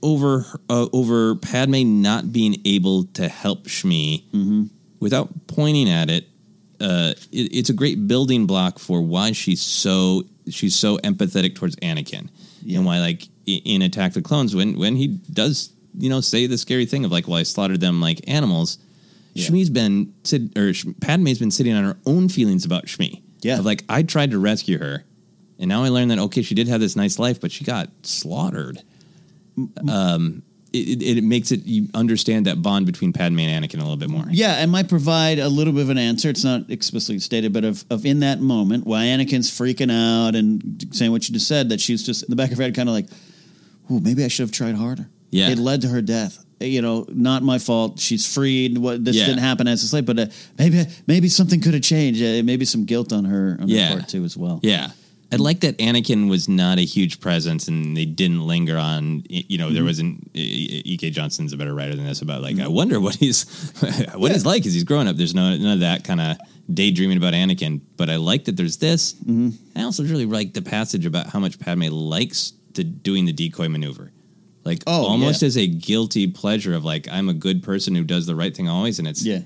[0.02, 4.64] over uh, over Padme not being able to help Shmi Mm-hmm.
[5.00, 6.28] without pointing at it,
[6.80, 11.76] uh, it, it's a great building block for why she's so she's so empathetic towards
[11.76, 12.28] Anakin,
[12.68, 16.58] and why like in Attack the Clones when when he does you know say the
[16.58, 18.78] scary thing of like, well, I slaughtered them like animals.
[19.37, 23.22] Shmi's been sit, or Padme's been sitting on her own feelings about Shmi.
[23.40, 25.04] Yeah, of like I tried to rescue her,
[25.61, 27.88] and now I learned that okay, she did have this nice life, but she got
[28.02, 28.82] slaughtered.
[29.88, 30.42] Um,
[30.73, 33.97] it, it, it makes it you understand that bond between Padme and Anakin a little
[33.97, 34.25] bit more.
[34.31, 36.29] Yeah, it might provide a little bit of an answer.
[36.29, 40.87] It's not explicitly stated, but of, of in that moment while Anakin's freaking out and
[40.92, 42.88] saying what you just said, that she's just in the back of her head, kind
[42.88, 43.07] of like,
[43.90, 45.49] "Ooh, maybe I should have tried harder." Yeah.
[45.51, 46.44] it led to her death.
[46.61, 47.99] You know, not my fault.
[48.01, 48.77] She's freed.
[48.79, 49.27] What this Yeah.
[49.27, 50.27] didn't happen as a slave, but uh,
[50.59, 52.21] maybe maybe something could have changed.
[52.23, 53.90] Uh, maybe some guilt on her on Yeah.
[53.90, 54.61] her part too as well.
[54.62, 54.90] Yeah.
[55.31, 59.59] I like that Anakin was not a huge presence and they didn't linger on, you
[59.59, 59.87] know, there Mhm.
[59.87, 61.11] wasn't, E.K.
[61.11, 63.45] Johnston's a better writer than this about like, I wonder what he's,
[64.14, 65.17] what he's like as he's growing up.
[65.17, 66.38] There's no, none of that kind of
[66.73, 69.14] daydreaming about Anakin, but I like that there's this.
[69.14, 69.51] Mm-hmm.
[69.79, 73.69] I also really like the passage about how much Padme likes to doing the decoy
[73.69, 74.12] maneuver.
[74.64, 75.47] Like Oh, almost yeah.
[75.49, 78.69] as a guilty pleasure of like, I'm a good person who does the right thing
[78.69, 78.99] always.
[78.99, 79.41] And it's Yeah.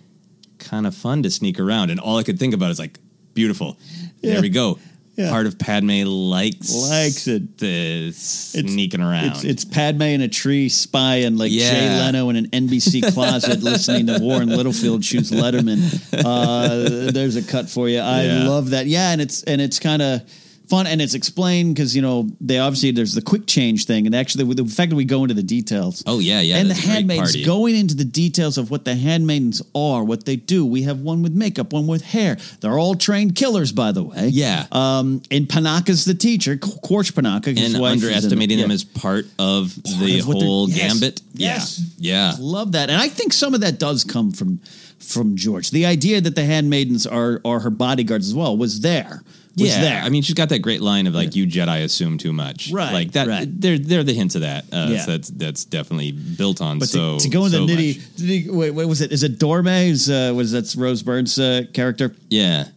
[0.59, 1.91] kind of fun to sneak around.
[1.91, 3.01] And all I could think about is like,
[3.35, 3.79] beautiful.
[4.21, 4.35] Yeah.
[4.35, 4.79] There we go.
[5.15, 5.29] Yeah.
[5.29, 7.59] Part of Padme likes Likes it.
[7.59, 9.27] the sneaking around.
[9.33, 14.07] It's, it's Padme in a tree spying like Jay Leno in an NBC closet listening
[14.07, 15.83] to Warren Littlefield shoots Letterman.
[16.25, 17.99] Uh, there's a cut for you.
[17.99, 18.49] I Yeah.
[18.49, 18.87] love that.
[18.87, 20.23] Yeah, and it's and it's kind of
[20.69, 24.15] fun and it's explained because you know they obviously there's the quick change thing and
[24.15, 26.03] actually with the fact that we go into the details.
[26.07, 26.57] Oh yeah, yeah.
[26.57, 30.05] and the that's a great handmaidens going into the details of what the handmaidens are,
[30.05, 30.65] what they do.
[30.65, 32.37] We have one with makeup, one with hair.
[32.61, 34.29] They're all trained killers, by the way.
[34.29, 34.67] Yeah.
[34.73, 38.75] Um, and Panaka's the teacher, Quarsh Panaka, and wife is in underestimating them Yeah.
[38.75, 41.23] as part of the of whole yes, gambit.
[41.35, 41.81] yes.
[41.99, 42.31] Yeah.
[42.31, 42.37] Yeah.
[42.39, 44.61] Love that, and I think some of that does come from
[44.99, 45.71] from George.
[45.71, 49.23] The idea that the handmaidens are are her bodyguards as well was there.
[49.57, 50.03] Was yeah, there.
[50.03, 52.93] I mean, she's got that great line of like, "You Jedi assume too much." Right,
[52.93, 53.29] like that.
[53.29, 53.47] right.
[53.61, 54.65] They're they're the hints of that.
[54.73, 55.05] Uh, Yeah.
[55.05, 56.79] so that's that's definitely built on.
[56.79, 58.07] But so to, to go into so nitty, much.
[58.17, 59.13] nitty, wait, what was it?
[59.13, 59.89] Is it Dorme?
[59.89, 62.15] Is uh, was that's Rose Byrne's uh, character?
[62.31, 62.69] Yeah.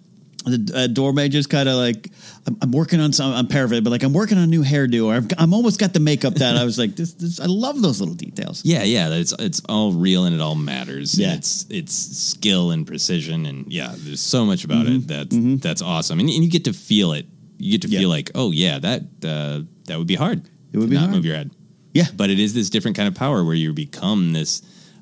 [0.45, 2.12] The uh, Dorme just kind of like
[2.47, 3.34] I'm, I'm working on some.
[3.34, 5.93] I'm paraphrasing, but like I'm working on a new hairdo, or I've, I'm almost got
[5.93, 6.55] the makeup down.
[6.55, 7.39] I was like, this, this.
[7.39, 8.63] I love those little details.
[8.63, 11.17] Yeah, yeah, it's it's all real and it all matters.
[11.17, 11.29] Yeah.
[11.29, 14.97] and it's it's skill and precision and yeah, there's so much about Mhm.
[14.97, 17.25] it that's that's awesome, and, and you get to feel it.
[17.58, 17.99] You get to Yeah.
[18.01, 20.43] feel like, oh yeah, that uh, that would be hard.
[20.73, 21.15] It would be not hard.
[21.15, 21.51] move your head.
[21.93, 24.62] Yeah, but it is this different kind of power where you become this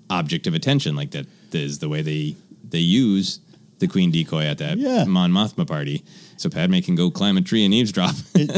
[0.10, 0.95] object of attention.
[0.95, 2.36] Like that is the way they
[2.69, 3.39] they use
[3.84, 5.04] the queen decoy at that Yeah.
[5.06, 6.04] Mon Mothma party,
[6.38, 8.15] so Padme can go climb a tree and eavesdrop.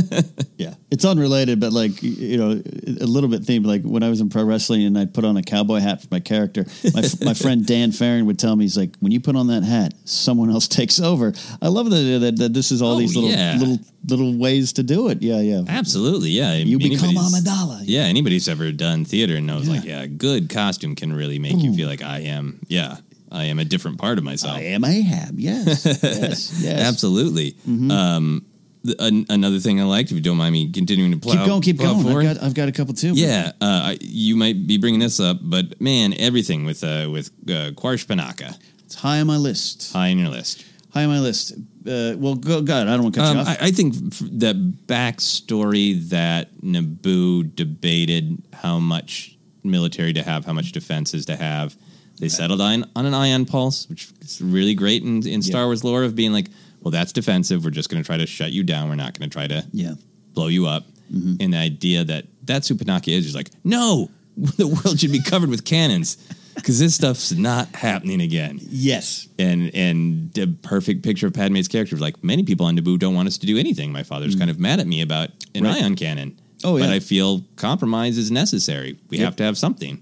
[0.58, 3.66] Yeah, it's unrelated, but like you know, a little bit themed.
[3.66, 6.08] Like when I was in pro wrestling and I'd put on a cowboy hat for
[6.12, 9.36] my character, my, my friend Dan Farron would tell me, he's like, when you put
[9.36, 11.34] on that hat, someone else takes over.
[11.62, 13.58] I love that that, that this is all Oh, these little yeah.
[13.60, 15.22] little little ways to do it.
[15.22, 15.64] Yeah, yeah.
[15.68, 16.54] Absolutely, yeah.
[16.56, 17.82] You become Anybody's- Amidala.
[17.84, 21.58] Yeah, anybody who's ever done theater and knows, like, yeah, good costume can really make
[21.58, 22.62] you feel like I am.
[22.70, 22.96] Yeah,
[23.32, 24.56] I am a different part of myself.
[24.58, 25.40] I am Ahab.
[25.40, 26.80] Yes, yes, yes.
[26.88, 27.54] Absolutely.
[27.68, 27.92] Mhm.
[27.92, 28.46] Um,
[28.86, 31.46] th- an- another thing I liked, if you don't mind me continuing to plow, Keep
[31.46, 32.04] going, keep going.
[32.04, 32.26] forward.
[32.26, 33.14] I've got, I've got a couple too.
[33.14, 37.28] yeah, uh, I, you might be bringing this up, but man, everything with uh, with
[37.48, 39.92] uh, Quarsh Panaka, it's high on my list.
[39.94, 40.64] high on your list.
[40.94, 41.54] High on my list.
[41.86, 42.88] Uh, well, go, go ahead.
[42.88, 43.48] I don't want to cut Um, you off.
[43.62, 44.54] I, I think f- the
[44.88, 51.76] backstory that Naboo debated how much military to have, how much defenses to have.
[52.20, 55.66] They settled on, on an ion pulse, which is really great in, in Star Yeah.
[55.66, 56.48] Wars lore of being like,
[56.82, 57.66] well, that's defensive.
[57.66, 58.90] We're just going to try to shut you down.
[58.90, 59.96] We're not going to try to yeah.
[60.34, 60.86] blow you up.
[61.14, 61.36] Mm-hmm.
[61.40, 65.22] And the idea that that's who Panaka is, is like, no, the world should be
[65.22, 66.18] covered with cannons.
[66.56, 68.60] because this stuff's not happening again.
[68.62, 69.28] Yes.
[69.38, 71.96] And and the perfect picture of Padme's character.
[71.96, 73.92] Is like many people on Naboo don't want us to do anything.
[73.92, 74.40] My father's mm.
[74.40, 75.64] kind of mad at me about an.
[75.66, 75.82] Right.
[75.82, 76.40] ion cannon.
[76.64, 76.86] Oh, yeah.
[76.86, 78.98] But I feel compromise is necessary.
[79.10, 79.26] We Yep.
[79.26, 80.02] have to have something.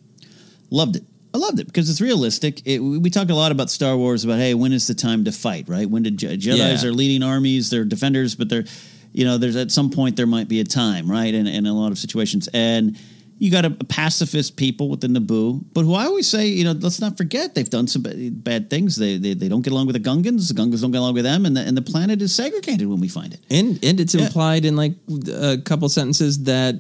[0.69, 1.03] Loved it.
[1.33, 2.61] I loved it because it's realistic.
[2.65, 5.31] It, we talk a lot about Star Wars about hey, when is the time to
[5.31, 5.67] fight?
[5.67, 5.89] Right?
[5.89, 6.89] When did Je- Jedi's Yeah.
[6.89, 7.69] are leading armies?
[7.69, 8.65] They're defenders, but they're
[9.13, 11.33] you know there's at some point there might be a time, right?
[11.33, 12.97] And in a lot of situations, and
[13.39, 16.71] you got a, pacifist people within the Naboo, but who I always say, you know,
[16.73, 18.95] let's not forget they've done some ba- bad things.
[18.95, 20.47] They, they they don't get along with the Gungans.
[20.47, 22.99] The Gungans don't get along with them, and the, and the planet is segregated when
[22.99, 23.39] we find it.
[23.49, 24.25] And and it's Yeah.
[24.27, 24.93] implied in like
[25.31, 26.75] a couple sentences that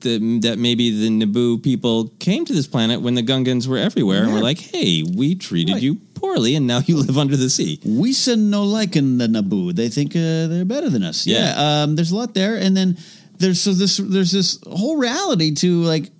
[0.00, 4.22] the, that maybe the Naboo people came to this planet when the Gungans were everywhere
[4.22, 4.44] and were Yeah.
[4.44, 5.82] like, "Hey, we treated Right.
[5.82, 9.26] you poorly, and now you live under the sea." We send no like in the
[9.28, 9.74] Naboo.
[9.74, 11.26] They think uh, they're better than us.
[11.26, 11.38] Yeah.
[11.38, 11.82] Yeah.
[11.82, 12.96] Um, there's a lot there, and then
[13.38, 16.10] there's so this there's this whole reality to like.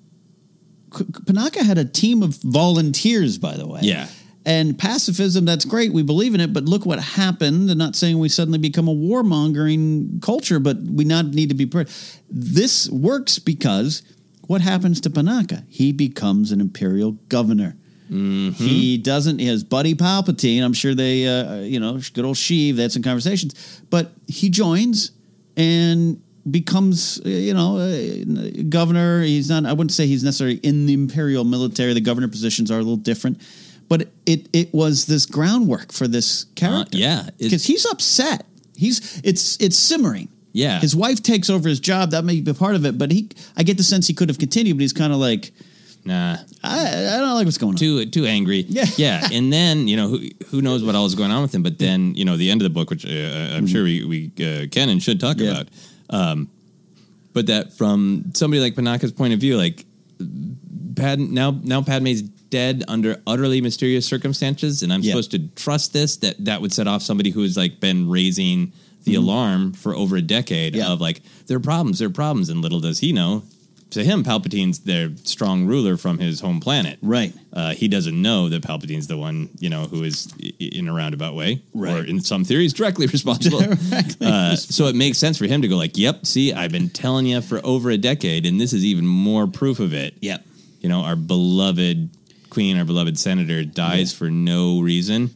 [0.91, 3.81] Panaka had a team of volunteers, by the way.
[3.83, 4.09] Yeah.
[4.51, 5.93] And pacifism, that's great.
[5.93, 7.71] We believe in it, but look what happened.
[7.71, 11.67] I'm not saying we suddenly become a warmongering culture, but we not need to be.
[11.67, 11.87] Pre-
[12.29, 14.03] this works because
[14.49, 15.63] what happens to Panaka?
[15.69, 17.77] He becomes an imperial governor.
[18.55, 19.39] He doesn't.
[19.39, 20.65] His buddy Palpatine.
[20.65, 22.75] I'm sure they, uh, you know, good old Sheev.
[22.75, 25.13] They had some conversations, but he joins
[25.57, 29.23] and becomes, uh, you know, uh, governor.
[29.23, 29.65] He's not.
[29.65, 31.95] I wouldn't say he's necessarily in the imperial military.
[31.95, 33.41] The governor positions are a little different,
[33.91, 36.97] but it it was this groundwork for this character.
[36.97, 38.47] Uh, yeah, because he's upset.
[38.77, 40.29] He's it's it's simmering.
[40.53, 40.81] Yeah.
[40.81, 42.11] his wife takes over his job.
[42.11, 43.29] That may be part of it, but he.
[43.57, 45.53] I get the sense he could have continued, but he's kind of like.
[46.03, 47.77] Nah, I, I don't like what's going on.
[47.77, 48.61] too too angry.
[48.69, 48.87] Yeah.
[48.97, 49.29] yeah.
[49.33, 51.63] And then you know who who knows what all is going on with him.
[51.63, 54.27] But then you know the end of the book, which uh, I'm sure we we
[54.39, 55.39] uh, can and should talk.
[55.39, 55.51] Yeah.
[55.51, 55.69] about.
[56.11, 56.49] Um,
[57.33, 59.85] but that from somebody like Panaka's point of view, like
[60.97, 65.13] Pad now now Padme's dead under utterly mysterious circumstances, and I'm Yeah.
[65.13, 68.73] supposed to trust this that that would set off somebody who's like been raising
[69.05, 70.81] the alarm for over a decade Mm-hmm.
[70.83, 70.93] Yeah.
[70.93, 73.45] of like there are problems, there are problems, and little does he know.
[73.91, 76.97] To him, Palpatine's their strong ruler from his home planet.
[77.03, 77.33] Right.
[77.53, 80.93] Uh, he doesn't know that Palpatine's the one, you know, who is i- in a
[80.93, 83.65] roundabout way, or in some theories, directly responsible.
[84.21, 87.27] uh, so it makes sense for him to go like, "Yep, see, I've been telling
[87.27, 90.47] you for over a decade, and this is even more proof of it." Yep.
[90.83, 92.11] You know, our beloved
[92.51, 95.31] queen, our beloved senator, dies for no reason.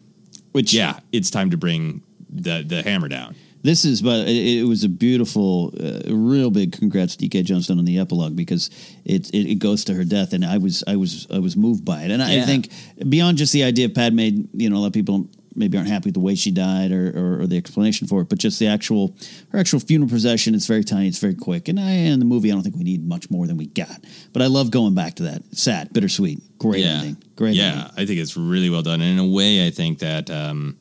[0.52, 3.34] Which Yeah, it's time to bring the the hammer down.
[3.62, 7.44] This is, but it, it was a beautiful, uh, real big congrats to E.K.
[7.44, 8.68] Johnston on the epilogue because
[9.06, 11.82] it, it it goes to her death, and I was I was I was moved
[11.82, 12.44] by it, and I Yeah.
[12.46, 12.68] think
[13.08, 14.20] beyond just the idea of Padme,
[14.52, 17.12] you know, a lot of people maybe aren't happy with the way she died or,
[17.16, 19.14] or, or the explanation for it, but just the actual
[19.50, 20.54] her actual funeral procession.
[20.54, 22.84] It's very tiny, it's very quick, and I in the movie I don't think we
[22.84, 25.42] need much more than we got, but I love going back to that.
[25.52, 26.90] Sad, bittersweet, great yeah.
[26.90, 27.54] ending, great.
[27.54, 27.90] Yeah, ending.
[27.96, 30.76] I think it's really well done, and in a way, I think that um,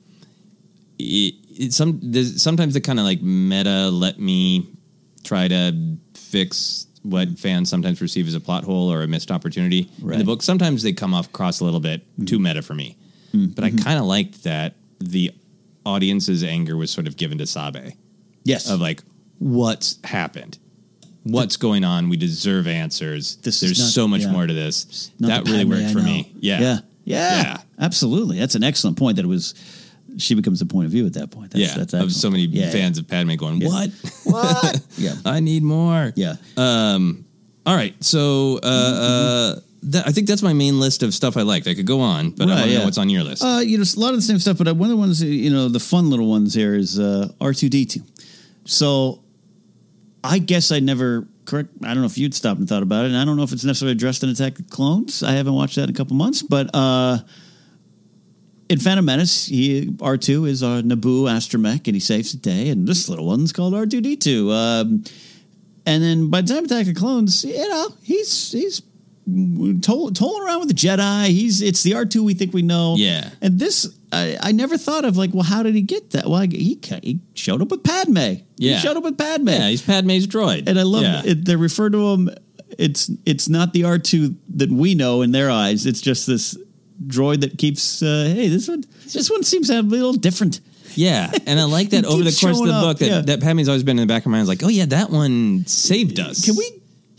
[1.00, 2.00] it, it some
[2.38, 4.68] sometimes the kind of like meta let me
[5.24, 9.90] try to fix what fans sometimes perceive as a plot hole or a missed opportunity
[10.02, 10.24] in the Mm-hmm.
[10.24, 10.42] book.
[10.42, 12.98] Sometimes they come off across a little bit too meta for me,
[13.34, 15.32] but I kind of liked that the
[15.86, 17.94] audience's anger was sort of given to Sabe
[18.44, 19.02] Yes, of like
[19.40, 20.58] what's happened.
[21.24, 22.10] What's going on?
[22.10, 23.38] We deserve answers.
[23.38, 24.32] This There's not- so much yeah.
[24.32, 25.10] more to this.
[25.22, 26.32] That really worked for me.
[26.40, 26.60] Yeah.
[26.60, 27.58] yeah, yeah, Yeah.
[27.80, 28.40] absolutely.
[28.40, 29.16] That's an excellent point.
[29.16, 29.54] That it was
[30.18, 31.52] she becomes the point of view at that point.
[31.52, 33.68] That's, yeah, that's of so many Yeah, fans of Padme going, Yeah.
[33.70, 33.90] "What?
[34.26, 34.82] What?
[34.98, 36.36] yeah, I need more." yeah.
[36.58, 37.26] Um.
[37.66, 37.96] All right.
[38.04, 39.60] So, uh, uh,
[39.92, 41.68] that, I think that's my main list of stuff I liked.
[41.68, 42.80] I could go on, but I Right, want to yeah.
[42.80, 43.44] know what's on your list.
[43.44, 45.50] Uh, you know, a lot of the same stuff, but one of the ones, you
[45.50, 48.02] know, the fun little ones here is uh, R2D2.
[48.66, 49.24] So
[50.24, 53.10] I guess I never, correct, I don't know if you'd stopped and thought about it,
[53.10, 55.22] and I don't know if it's necessarily addressed in Attack of Clones.
[55.24, 57.20] I haven't watched that in a couple months, but uh,
[58.70, 62.88] in Phantom Menace, he, R2 is a Naboo astromech, and he saves the day, and
[62.88, 64.52] this little one's called R2D2.
[64.52, 65.04] Um,
[65.86, 68.82] and then by the time Attack of Clones, you know, he's he's
[69.26, 71.28] tolling around with the Jedi.
[71.28, 72.96] He's it's the R two we think we know.
[72.98, 73.30] Yeah.
[73.42, 76.28] And this, I, I never thought of like, well, how did he get that?
[76.28, 78.18] Well, he he showed up with Padme.
[78.58, 78.76] Yeah.
[78.76, 79.50] He showed up with Padme.
[79.50, 81.22] yeah, he's Padme's droid, and I love Yeah.
[81.26, 81.46] it.
[81.46, 82.30] They refer to him.
[82.78, 85.86] It's it's not the R two that we know in their eyes.
[85.86, 86.58] It's just this
[87.06, 88.02] droid that keeps.
[88.02, 88.84] Uh, hey, this one
[89.14, 90.60] this one seems to have a little different.
[90.96, 93.22] Yeah, and I like that over the course of the up, book that, yeah.
[93.22, 94.48] that Padme's always been in the back of my mind.
[94.48, 96.46] Like, oh yeah, that one saved us.
[96.46, 96.70] Can we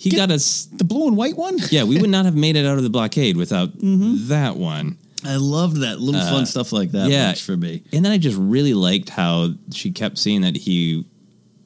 [0.05, 0.67] He get got us.
[0.73, 1.59] the blue and white one?
[1.71, 4.29] Yeah, we would not have made it out of the blockade without Mm-hmm.
[4.29, 4.98] that one.
[5.25, 7.09] I loved that little Uh, fun stuff like that.
[7.11, 7.29] yeah.
[7.29, 7.83] works for me.
[7.92, 11.05] And then I just really liked how she kept seeing that he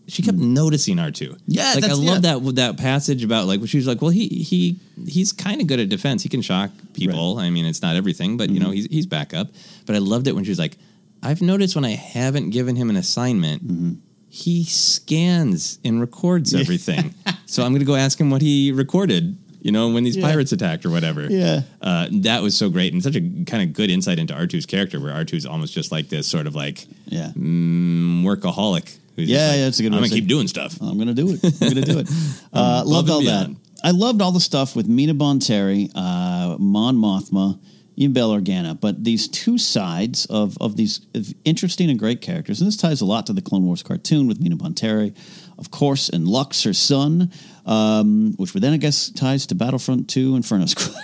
[0.07, 1.37] she kept noticing R two.
[1.47, 2.39] Yeah, like I love yeah.
[2.39, 4.77] that that passage about like she was like, well, he he
[5.07, 6.23] he's kind of good at defense.
[6.23, 7.39] He can shock people.
[7.39, 9.49] I mean, it's not everything, but you know, he's he's backup.
[9.87, 10.79] But I loved it when she was like,
[11.23, 13.61] I've noticed when I haven't given him an assignment,
[14.29, 17.15] he scans and records everything.
[17.47, 19.37] so I'm going to go ask him what he recorded.
[19.61, 20.25] You know, when these Yeah.
[20.27, 21.27] pirates attacked or whatever.
[21.29, 21.63] Yeah.
[21.83, 25.01] Uh, that was so great and such a kind of good insight into R2's character,
[25.01, 27.33] where R2's almost just like this sort of like Yeah.
[27.37, 28.97] mm, workaholic.
[29.17, 30.81] who's Yeah, like, yeah, that's a good I'm gonna keep doing stuff.
[30.81, 31.41] I'm gonna do it.
[31.61, 32.09] I'm gonna do it.
[32.53, 33.51] Uh, loved all that.
[33.83, 37.59] I loved all the stuff with Mina Bonteri, uh, Mon Mothma,
[37.99, 38.81] even Bail Organa.
[38.81, 43.01] But these two sides of of these of interesting and great characters, and this ties
[43.01, 45.15] a lot to the Clone Wars cartoon with Mina Bonteri,
[45.59, 47.33] of course, and Lux, her son,
[47.67, 50.95] um, which then I guess ties to Battlefront Two, Inferno Squad.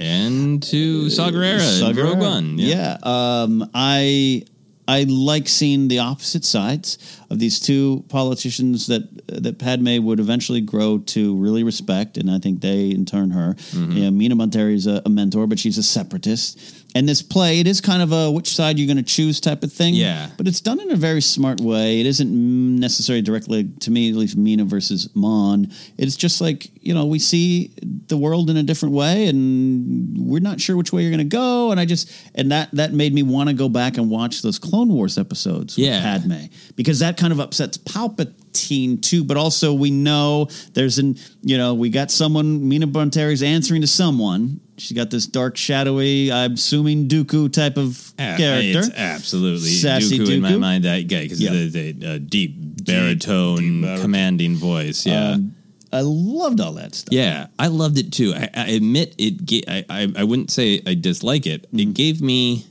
[0.00, 2.20] And to Saw Gerrera Saw and Rogue Gerrera.
[2.20, 2.58] One.
[2.58, 2.98] Yeah.
[3.02, 4.44] Um, I
[4.88, 6.98] I like seeing the opposite sides
[7.30, 12.38] of these two politicians that that Padme would eventually grow to really respect, and I
[12.38, 13.54] think they in turn her.
[13.54, 13.92] Mm-hmm.
[13.92, 16.81] Yeah, Mina Bonteri is a, a mentor, but she's a separatist.
[16.94, 19.62] And this play, it is kind of a which side you're going to choose type
[19.62, 19.94] of thing.
[19.94, 20.28] Yeah.
[20.36, 22.00] But it's done in a very smart way.
[22.00, 25.72] It isn't necessarily directly, to me, at least Mina versus Mon.
[25.96, 27.72] It's just like, you know, we see
[28.08, 31.36] the world in a different way and we're not sure which way you're going to
[31.36, 31.70] go.
[31.70, 34.58] And I just, and that, that made me want to go back and watch those
[34.58, 36.02] Clone Wars episodes with Yeah.
[36.02, 39.24] Padme because that kind of upsets Palpatine too.
[39.24, 43.86] But also, we know there's an, you know, we got someone, Mina Bonteri's answering to
[43.86, 44.60] someone.
[44.82, 48.80] She's got this dark, shadowy, I'm assuming Dooku type of character.
[48.80, 50.84] It's absolutely Sassy Dooku, in my mind.
[50.84, 51.52] That guy because Yep.
[51.52, 55.06] the, the uh, deep baritone, commanding voice.
[55.06, 55.32] Yeah.
[55.32, 55.54] Um,
[55.92, 57.12] I loved all that stuff.
[57.12, 58.32] Yeah, I loved it too.
[58.34, 59.44] I, I admit it.
[59.46, 61.62] Ga- I, I I wouldn't say I dislike it.
[61.66, 61.78] Mm-hmm.
[61.78, 62.64] It gave me,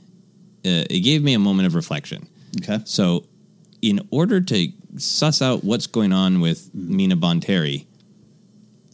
[0.66, 2.26] uh, it gave me a moment of reflection.
[2.62, 2.80] Okay.
[2.84, 3.24] So,
[3.80, 6.96] in order to suss out what's going on with Mm-hmm.
[6.96, 7.86] Mina Bonteri,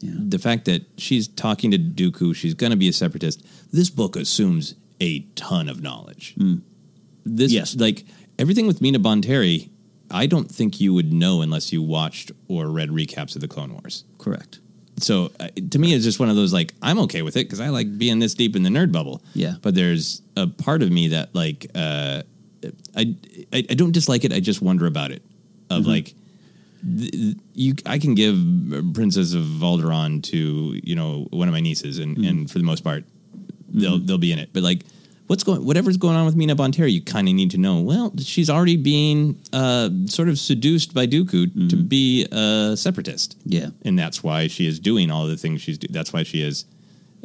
[0.03, 3.44] the fact that she's talking to Dooku, she's going to be a separatist.
[3.72, 6.34] This book assumes a ton of knowledge.
[7.24, 7.76] This, Yes.
[7.76, 8.05] like
[8.38, 9.70] everything with Mina Bonteri,
[10.11, 13.72] I don't think you would know unless you watched or read recaps of the Clone
[13.72, 14.05] Wars.
[14.18, 14.61] Correct.
[15.01, 17.61] So uh, to me, it's just one of those like I'm okay with it because
[17.61, 19.22] I like being this deep in the nerd bubble.
[19.34, 19.55] Yeah.
[19.62, 22.22] But there's a part of me that like uh,
[22.96, 23.14] I,
[23.53, 24.32] I I don't dislike it.
[24.32, 25.22] I just wonder about it.
[25.70, 25.90] Of Mm-hmm.
[25.90, 26.14] like
[26.85, 28.37] you, I can give
[28.95, 32.29] Princess of Alderaan to you know one of my nieces, and Mm-hmm.
[32.29, 33.05] and for the most part,
[33.68, 34.51] they'll they'll be in it.
[34.53, 34.83] But like.
[35.29, 35.62] What's going?
[35.66, 37.83] Whatever's going on with Mina Bonteri, you kind of need to know.
[37.83, 43.53] Well, she's already being uh, sort of seduced by Dooku to be a separatist Mm-hmm.
[43.53, 43.66] Yeah.
[43.85, 45.93] and that's why she is doing all the things she's doing.
[45.93, 46.64] That's why she is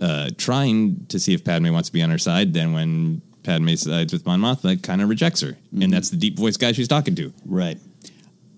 [0.02, 2.54] uh, trying to see if Padme wants to be on her side.
[2.54, 5.82] Then when Padme sides with Mon Mothma, kind of rejects her, Mm-hmm.
[5.84, 7.32] and that's the deep voice guy she's talking to.
[7.46, 7.78] Right.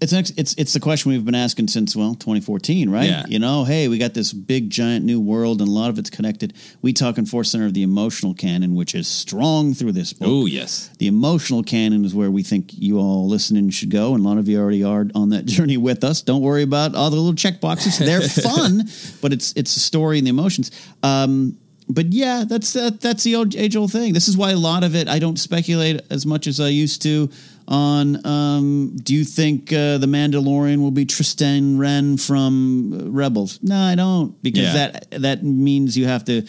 [0.06, 3.10] It's an, it's it's the question we've been asking since well 2014, right?
[3.10, 3.24] Yeah.
[3.28, 6.12] You know, hey, we got this big giant new world, and a lot of it's
[6.12, 6.54] connected.
[6.84, 10.28] We talk in Force Center of the emotional canon, which is strong through this book.
[10.30, 14.24] Oh yes, The emotional canon is where we think you all listening should go, and
[14.24, 16.22] a lot of you already are on that journey with us.
[16.22, 18.84] Don't worry about all the little check boxes; they're fun,
[19.24, 20.70] but it's it's a story and the emotions.
[21.02, 24.14] Um, but yeah, that's that, that's the old age old thing.
[24.14, 27.02] This is why a lot of it I don't speculate as much as I used
[27.04, 27.30] to
[27.68, 28.26] on.
[28.26, 33.60] Um, do you think uh, the Mandalorian will be Tristan Wren from uh, Rebels?
[33.62, 34.74] No, I don't, because Yeah.
[34.74, 36.44] that that means you have to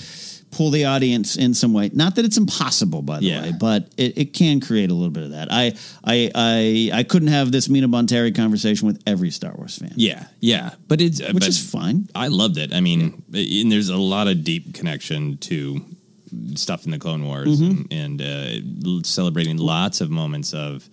[0.53, 1.91] pull the audience in some way.
[1.93, 3.43] Not that it's impossible, by the Yeah.
[3.43, 5.49] way, but it, it can create a little bit of that.
[5.51, 9.93] I I I I couldn't have this Mina Bonteri conversation with every Star Wars fan.
[9.97, 10.71] yeah, yeah.
[10.89, 12.09] But it's uh, Which but is fine.
[12.15, 12.73] I loved it.
[12.73, 15.81] I mean, and there's a lot of deep connection to
[16.55, 17.83] stuff in the Clone Wars Mm-hmm.
[17.93, 20.89] and, and uh, celebrating lots of moments of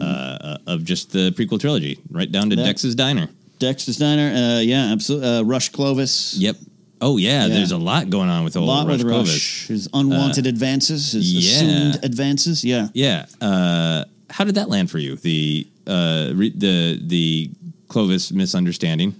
[0.00, 2.64] uh, of just the prequel trilogy, right down to Yeah.
[2.64, 3.28] Dex's Diner.
[3.58, 5.28] Dexter's Diner, uh, yeah, absolutely.
[5.28, 6.34] Uh, Rush Clovis.
[6.38, 6.56] Yep.
[7.00, 7.54] Oh yeah, Yeah.
[7.54, 9.66] there's a lot going on with A old lot Rush with Clovis.
[9.68, 11.40] His unwanted advances, his yeah.
[11.50, 12.64] assumed advances.
[12.64, 12.88] Yeah.
[12.94, 13.26] Yeah.
[13.40, 15.16] Uh, how did that land for you?
[15.16, 17.50] The uh, re- the the
[17.88, 19.14] Clovis misunderstanding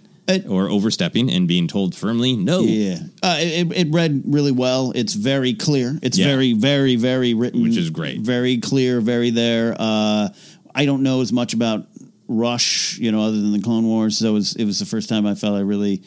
[0.49, 2.61] or overstepping and being told firmly no.
[2.61, 4.93] Yeah, uh, it, it read really well.
[4.95, 5.99] It's very clear.
[6.03, 6.27] It's Yeah.
[6.27, 8.21] very, very, very written, Which is great.
[8.21, 9.75] Very clear, very there.
[9.79, 10.29] Uh,
[10.75, 11.87] I don't know as much about
[12.29, 14.17] Rush, you know, other than the Clone Wars.
[14.17, 16.03] So it was it was the first time I felt I really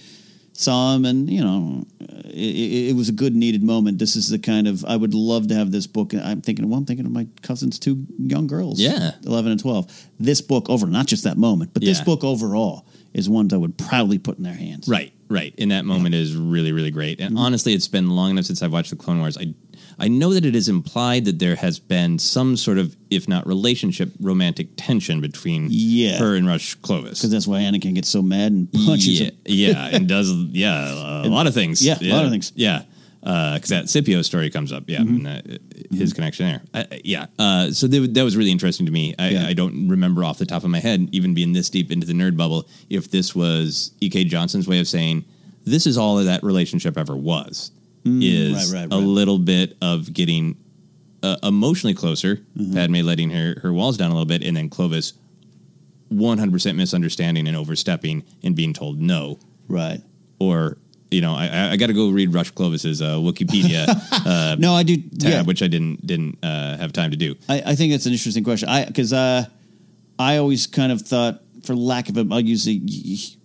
[0.53, 3.99] saw him, and you know, it, it, it was a good needed moment.
[3.99, 6.13] This is the kind of I would love to have this book.
[6.16, 9.11] I'm thinking, well, I'm thinking of my cousin's two young girls, Yeah.
[9.26, 9.91] eleven and twelve.
[10.20, 13.78] This book over, not just that moment, but this book overall is ones I would
[13.78, 14.88] proudly put in their hands.
[14.88, 15.53] Right, right.
[15.57, 17.18] And that moment is really, really great.
[17.18, 17.28] Mm-hmm.
[17.28, 19.38] And honestly, it's been long enough since I've watched the Clone Wars.
[19.38, 19.53] I
[19.97, 23.47] I know that it is implied that there has been some sort of, if not
[23.47, 26.18] relationship, romantic tension between Yeah.
[26.18, 27.20] her and Rush Clovis.
[27.20, 29.34] Because that's why Anakin gets so mad and punches yeah, him.
[29.45, 31.82] yeah, and does yeah a And- lot of things.
[31.86, 32.51] yeah, a lot of things.
[32.55, 32.82] Yeah,
[33.26, 34.84] because that Scipio story comes up.
[34.88, 35.26] Yeah, Mhm.
[35.26, 35.41] and, uh,
[35.97, 36.61] his connection there.
[36.76, 39.15] Uh, yeah, uh, so th- that was really interesting to me.
[39.17, 42.05] I, I don't remember off the top of my head, even being this deep into
[42.05, 44.26] the nerd bubble, if this was E.K.
[44.26, 45.26] Johnston's way of saying
[45.63, 47.71] this is all that relationship ever was.
[48.05, 50.55] Mm, is right, right, a little bit of getting
[51.23, 52.73] uh, emotionally closer, Mm-hmm.
[52.76, 55.13] Padme letting her her walls down a little bit, and then Clovis
[56.13, 59.39] 100% misunderstanding and overstepping and being told no.
[59.67, 60.01] Right.
[60.39, 60.78] Or,
[61.16, 64.84] you know, I, I- got to go read Rush Clovis's uh, Wikipedia uh, No, I
[64.84, 64.97] do.
[64.97, 65.41] tab, yeah.
[65.43, 67.36] which I didn't didn't uh, have time to do.
[67.49, 68.70] I, I think that's an interesting question.
[68.70, 69.45] I because uh,
[70.20, 72.80] I always kind of thought, for lack of a, I'll use the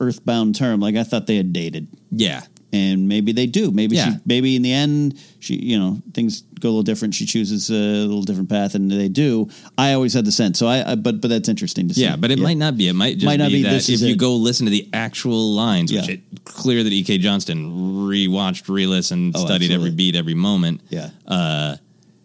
[0.00, 1.88] earthbound term, like I thought they had dated.
[2.10, 2.42] Yeah.
[2.72, 3.72] And maybe they do.
[3.72, 4.12] Maybe Yeah.
[4.12, 4.18] she.
[4.26, 5.56] Maybe in the end, she.
[5.56, 7.14] You know, things go a little different.
[7.14, 7.72] She chooses a
[8.06, 9.48] little different path, and they do.
[9.76, 10.58] I always had the sense.
[10.58, 10.92] So I.
[10.92, 12.02] I but but that's interesting to see.
[12.02, 12.86] Yeah, but it might not be.
[12.86, 14.18] It might just Might not be, be, that this if you it.
[14.18, 16.14] go listen to the actual lines, which Yeah.
[16.14, 17.18] it clear that E.K.
[17.18, 20.80] Johnston rewatched, re-listened, Oh, studied every beat, every moment.
[20.90, 21.10] Yeah.
[21.26, 21.76] Uh,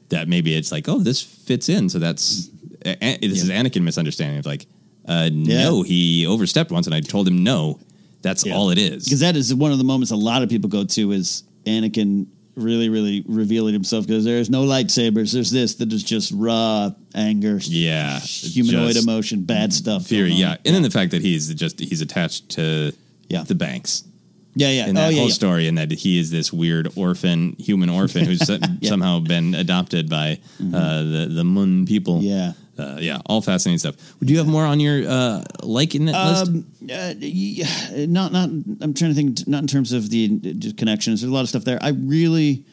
[0.09, 1.89] that maybe it's like, oh, this fits in.
[1.89, 2.49] So that's
[2.85, 4.67] a- this is Anakin misunderstanding of like,
[5.07, 7.79] uh, no, he overstepped once, and I told him no.
[8.25, 9.05] That's all it is.
[9.05, 12.27] because that is one of the moments a lot of people go to is Anakin
[12.55, 15.31] really, really revealing himself because there's no lightsabers.
[15.33, 20.07] There's this that is just raw anger, Yeah, humanoid just emotion, bad stuff.
[20.07, 20.39] Fury, going on.
[20.51, 22.93] yeah, and then the fact that he's just he's attached to
[23.29, 23.43] Yeah.
[23.43, 24.03] the banks.
[24.57, 24.87] Yeah, yeah.
[24.87, 25.33] in Oh, that yeah, whole yeah.
[25.33, 30.09] story, and that he is this weird orphan, human orphan who's so- somehow been adopted
[30.09, 30.39] by
[30.73, 32.19] uh, the the Muun people.
[32.19, 32.27] Mm-hmm.
[32.27, 33.95] Yeah, uh, yeah, all fascinating stuff.
[34.19, 36.47] Would you have more on your uh, liking it list?
[36.47, 38.49] Um, uh, yeah, not not.
[38.81, 39.47] I'm trying to think.
[39.47, 41.21] Not in terms of the uh, connections.
[41.21, 41.79] There's a lot of stuff there.
[41.81, 42.65] I really,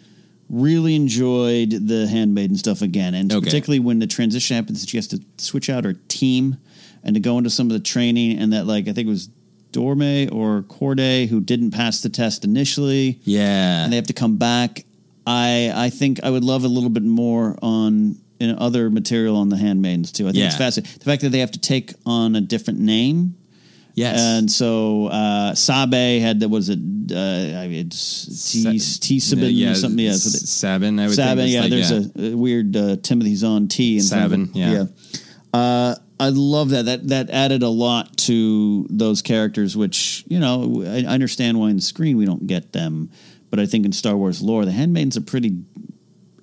[0.51, 3.45] really enjoyed the handmaiden stuff again, and Okay.
[3.45, 6.57] particularly when the transition happens, that she has to switch out her team
[7.05, 9.29] and to go into some of the training, and that like I think it was
[9.73, 13.21] Dorme or Cordé who didn't pass the test initially.
[13.25, 14.85] Yeah, and they have to come back.
[15.27, 18.17] I I think I would love a little bit more on
[18.49, 20.27] know, other material on the handmaidens too.
[20.29, 20.99] I think it's fascinating.
[20.99, 23.37] The fact that they have to take on a different name.
[23.95, 24.19] Yes.
[24.19, 26.79] and so uh, Sabe had that was it.
[26.79, 29.99] Uh, I mean, it's T T Sabin yeah, or something.
[29.99, 31.45] Yeah, so that- Sabin, I would think Sabin.
[31.45, 32.29] was Yeah, like, there's yeah.
[32.31, 34.85] A, a weird uh, Timothy's on T and Sabin, yeah.
[35.53, 36.87] Uh, I love that.
[36.87, 41.69] That that added a lot to those characters, which you know I, I understand why
[41.69, 43.11] in the screen we don't get them,
[43.51, 45.51] but I think in Star Wars lore, the handmaidens are pretty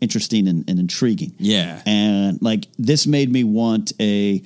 [0.02, 1.34] interesting and, and intriguing.
[1.38, 1.82] Yeah.
[1.86, 4.41] and like this made me want a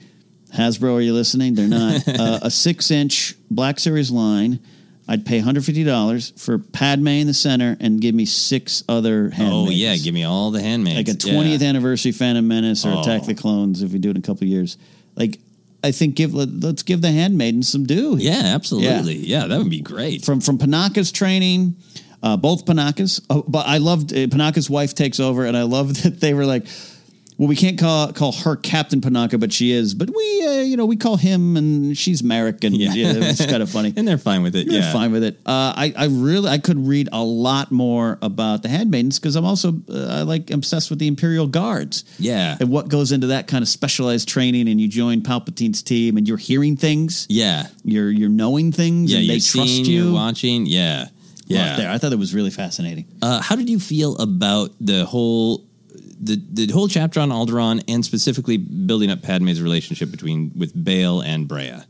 [0.54, 0.96] Hasbro.
[0.98, 1.56] Are you listening?
[1.56, 4.60] They're not uh, a six inch Black Series line.
[5.06, 9.68] I'd pay $150 for Padme in the center and give me six other handmaids.
[9.68, 10.96] Oh yeah, give me all the handmaids.
[11.10, 11.34] Like a Yeah.
[11.58, 13.02] 20th anniversary Phantom Menace or Oh.
[13.02, 14.78] Attack the Clones if we do it in a couple of years.
[15.16, 15.40] Like,
[15.84, 18.16] I think give let, us give the handmaidens some due.
[18.18, 19.16] Yeah, absolutely.
[19.18, 19.48] Yeah.
[19.48, 20.24] that would be great.
[20.24, 21.76] From from Panaka's training,
[22.24, 23.22] uh, both Panakas.
[23.30, 26.46] Oh, but I loved uh, Panaka's wife takes over, and I love that they were
[26.46, 26.66] like,
[27.36, 29.96] well, we can't call call her Captain Panaka, but she is.
[29.96, 33.64] But we, uh, you know, we call him, and she's Mariek, and yeah, it's kind
[33.64, 33.92] of funny.
[33.98, 34.70] and they're fine with it.
[34.70, 35.38] They're yeah, fine with it.
[35.44, 39.46] Uh, I, I really, I could read a lot more about the handmaidens because I'm
[39.46, 42.06] also, uh, I like obsessed with the Imperial Guards.
[42.20, 42.56] Yeah.
[42.60, 46.28] and what goes into that kind of specialized training, and you join Palpatine's team, and
[46.28, 47.26] you're hearing things.
[47.30, 47.66] Yeah.
[47.84, 50.04] you're you're knowing things, Yeah, and they trust seeing, you.
[50.06, 50.68] you're watching.
[50.68, 51.08] Yeah,
[51.48, 51.78] yeah.
[51.78, 53.06] There, I thought it was really fascinating.
[53.22, 55.66] Uh, how did you feel about the whole
[56.20, 61.22] the the whole chapter on Alderaan and specifically building up Padme's relationship between with Bail
[61.22, 61.86] and Breha?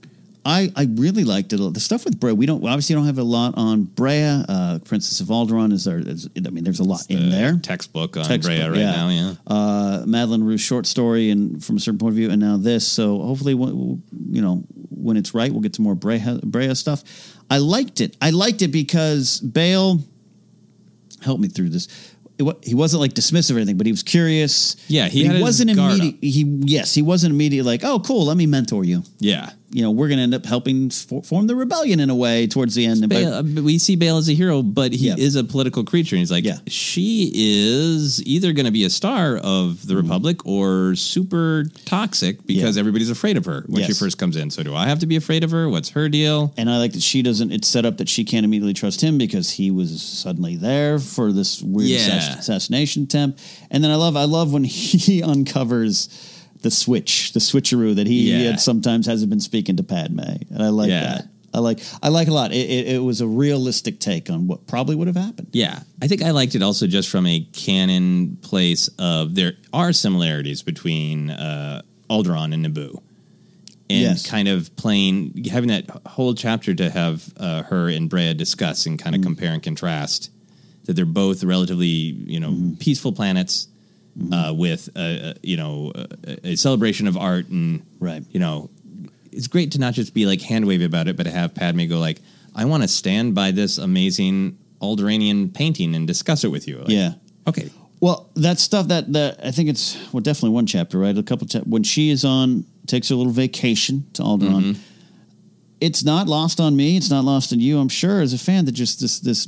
[0.46, 1.58] I, I really liked it.
[1.74, 4.46] The stuff with Breha, we don't obviously don't have a lot on Breha.
[4.50, 6.00] Uh, Princess of Alderaan is there.
[6.00, 7.58] Is, I mean, there's a lot in there.
[7.62, 9.10] Textbook on Textbook, Breha right now.
[9.10, 9.34] Yeah.
[9.48, 12.86] Uh, Madeleine Roux's short story, and from a certain point of view, and now this.
[12.86, 17.04] So hopefully, w- you know, when it's right, we'll get to more Breha, Breha stuff.
[17.50, 18.18] I liked it.
[18.22, 20.00] I liked it because Bail
[21.24, 21.88] helped me through this.
[22.38, 24.76] It he wasn't like dismissive or anything, but he was curious.
[24.89, 26.16] Yeah, he his wasn't immediate.
[26.22, 29.04] He yes, he wasn't immediate like, oh, cool, let me mentor you.
[29.20, 29.52] Yeah.
[29.74, 32.45] You know, we're going to end up helping for, form the rebellion in a way
[32.45, 33.01] towards the end.
[33.01, 35.15] And by- Bail, uh, we see Bail as a hero, but he Yeah.
[35.17, 36.15] is a political creature.
[36.15, 36.59] And he's like, yeah.
[36.67, 42.63] she is either going to be a star of the Republic or super toxic because
[42.63, 42.76] Mm-hmm.
[42.76, 42.80] Yeah.
[42.80, 44.51] everybody's afraid of her when she first comes in.
[44.51, 45.67] So, do I have to be afraid of her?
[45.67, 46.53] What's her deal?
[46.55, 47.51] And I like that she doesn't.
[47.51, 51.32] It's set up that she can't immediately trust him because he was suddenly there for
[51.32, 53.41] this weird assass- assassination attempt.
[53.71, 56.09] And then I love, I love when he uncovers
[56.64, 58.49] the switch, the switcheroo that he Yeah.
[58.51, 61.03] had sometimes hasn't been speaking to Padme, and I like Yeah.
[61.03, 61.28] that.
[61.55, 62.51] I like I like a lot.
[62.51, 65.49] It, it, it was a realistic take on what probably would have happened.
[65.53, 69.93] Yeah, I think I liked it also just from a canon place of there are
[69.93, 72.95] similarities between uh, Alderaan and Naboo,
[73.88, 74.26] and Yes.
[74.26, 78.97] kind of playing having that whole chapter to have uh, her and Breha discuss and
[78.97, 80.32] kind of compare and contrast
[80.86, 82.74] that they're both relatively you know Mm-hmm.
[82.76, 83.68] peaceful planets
[84.32, 88.70] uh, with a, a, you know a, a celebration of art and right you know
[89.34, 91.86] it's great to not just be like hand wavy about it, but to have Padme
[91.88, 92.20] go like,
[92.55, 96.80] I want to stand by this amazing Alderaanian painting and discuss it with you.
[96.80, 97.14] Like, yeah.
[97.47, 97.70] Okay.
[97.99, 101.18] Well, that stuff that that I think it's well definitely one chapter, right?
[101.18, 104.61] A couple chap- when she is on takes a little vacation to Alderaan.
[104.61, 104.82] Mm-hmm.
[105.80, 106.97] It's not lost on me.
[106.97, 107.80] It's not lost on you.
[107.80, 109.47] I'm sure as a fan that just this this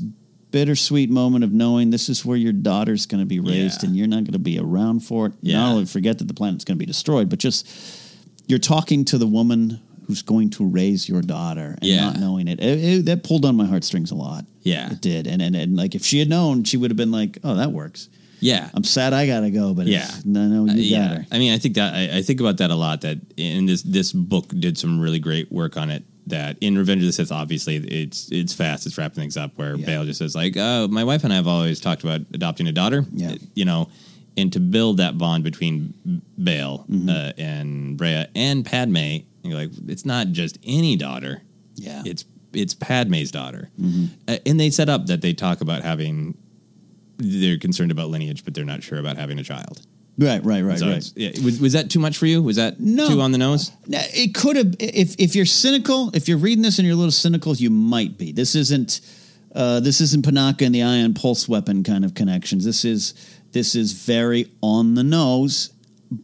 [0.60, 4.08] bittersweet moment of knowing this is where your daughter's going to be raised and you're
[4.08, 5.34] not going to be around for it.
[5.42, 5.58] Yeah.
[5.60, 7.68] Not only forget that the planet's going to be destroyed, but just
[8.48, 12.06] you're talking to the woman who's going to raise your daughter and Yeah.
[12.06, 12.60] not knowing it.
[12.62, 14.46] It- it- That pulled on my heartstrings a lot.
[14.64, 14.92] Yeah.
[14.94, 15.28] It did.
[15.28, 17.72] And, and and like if she had known, she would have been like, "Oh, that
[17.74, 18.08] works."
[18.40, 18.70] Yeah.
[18.74, 20.04] I'm sad I gotta go, but Yeah.
[20.06, 21.08] it's- no, no, you Uh, got yeah.
[21.16, 21.26] her.
[21.34, 23.02] I mean, I think that I, I think about that a lot.
[23.02, 26.04] That in this this book did some really great work on it.
[26.28, 28.88] That in Revenge of the Sith, obviously, it's it's fast.
[28.88, 29.52] It's wrapping things up.
[29.58, 32.68] Where Bail just says like, "Oh, my wife and I have always talked about adopting
[32.68, 33.36] a daughter." Yeah.
[33.54, 33.90] you know,
[34.36, 35.94] and to build that bond between
[36.44, 37.10] Bail Mm-hmm.
[37.10, 41.44] uh, and Breha and Padme, you're like, it's not just any daughter.
[41.76, 44.06] Yeah, it's it's Padme's daughter, Mm-hmm.
[44.28, 46.38] uh, and they set up that they talk about having.
[47.18, 49.82] They're concerned about lineage, but they're not sure about having a child.
[50.18, 51.12] Right, right, right, So right.
[51.16, 52.42] Yeah, was, was that too much for you?
[52.42, 53.08] Was that No.
[53.10, 53.72] too on the nose?
[53.88, 57.12] It could have if if you're cynical, if you're reading this and you're a little
[57.12, 58.32] cynical, you might be.
[58.32, 59.02] This isn't
[59.54, 62.64] uh, this isn't Panaka and the ion pulse weapon kind of connections.
[62.64, 63.14] This is
[63.52, 65.72] this is very on the nose,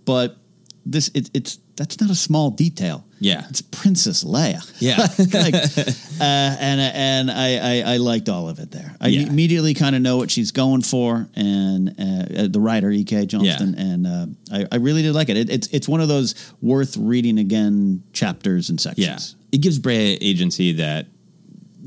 [0.05, 0.37] but
[0.85, 3.03] this it, it's that's not a small detail.
[3.19, 4.61] Yeah, it's Princess Leia.
[4.79, 4.97] Yeah.
[5.33, 8.95] like, uh, and and I, I I liked all of it there.
[8.99, 9.21] I Yeah.
[9.27, 13.03] immediately kind of know what she's going for, and uh, the writer E.
[13.03, 13.25] K.
[13.25, 15.37] Johnston, and uh, I, I really did like it.
[15.37, 15.49] it.
[15.49, 19.35] It's it's one of those worth reading again chapters and sections.
[19.51, 21.05] Yeah, it gives Breha agency that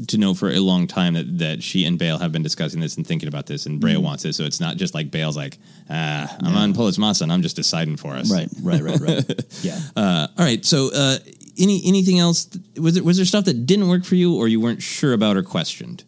[0.08, 2.96] to know for a long time that, that she and Bail have been discussing this
[2.96, 4.02] and thinking about this, and Breha Mhm.
[4.02, 4.36] wants this.
[4.36, 7.56] So it's not just like Bail's like, ah, I'm on Polis Massa and I'm just
[7.56, 8.30] deciding for us.
[8.30, 9.44] Right, right, right, right.
[9.62, 9.78] yeah.
[9.96, 10.64] Uh, all right.
[10.64, 11.18] So, uh,
[11.58, 12.48] any anything else?
[12.76, 15.36] Was there was there stuff that didn't work for you, or you weren't sure about
[15.36, 16.02] or questioned?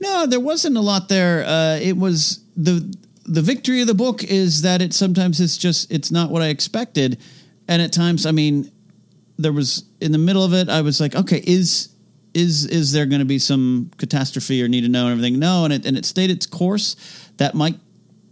[0.00, 1.44] No, there wasn't a lot there.
[1.44, 2.94] Uh, it was the
[3.26, 6.48] the victory of the book is that it sometimes it's just it's not what I
[6.48, 7.18] expected,
[7.66, 8.70] and at times, I mean,
[9.36, 11.88] there was in the middle of it, I was like, okay, is
[12.38, 15.38] is is there going to be some catastrophe or need to know and everything?
[15.38, 16.96] No, and it and it stayed its course.
[17.38, 17.78] That might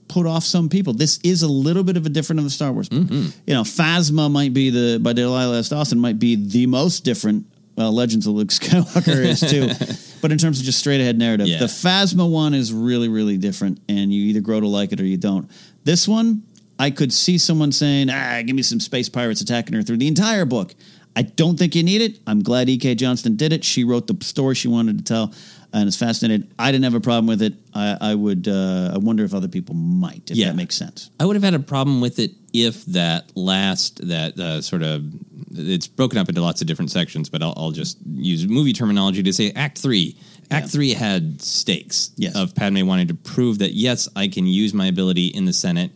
[0.09, 0.93] put off some people.
[0.93, 3.09] This is a little bit of a different of a Star Wars book.
[3.11, 5.69] You know, Phasma might be the by Delilah S.
[5.69, 7.47] Dawson might be the most different.
[7.77, 9.69] Well, Legends of Luke Skywalker is too,
[10.23, 11.59] but in terms of just straight ahead narrative, Yeah.
[11.59, 15.05] the Phasma one is really really different, and you either grow to like it or
[15.05, 15.51] you don't.
[15.85, 16.43] This one,
[16.79, 20.09] I could see someone saying, "Ah, give me some space pirates attacking her through the
[20.09, 20.75] entire book."
[21.17, 22.19] I don't think you need it.
[22.27, 22.95] I'm glad E.K.
[22.95, 23.65] Johnston did it.
[23.65, 25.35] She wrote the story she wanted to tell,
[25.73, 26.47] and it's fascinating.
[26.59, 27.55] I didn't have a problem with it.
[27.75, 28.47] I, I would.
[28.49, 30.31] Uh, I wonder if other people might.
[30.31, 30.49] If Yeah.
[30.49, 31.09] that makes sense.
[31.19, 35.05] I would have had a problem with it if that last that uh, sort of
[35.53, 39.23] it's broken up into lots of different sections, but I'll, I'll just use movie terminology
[39.23, 40.19] to say Act Three.
[40.51, 44.87] Act Three had stakes of Padme wanting to prove that yes, I can use my
[44.87, 45.93] ability in the Senate.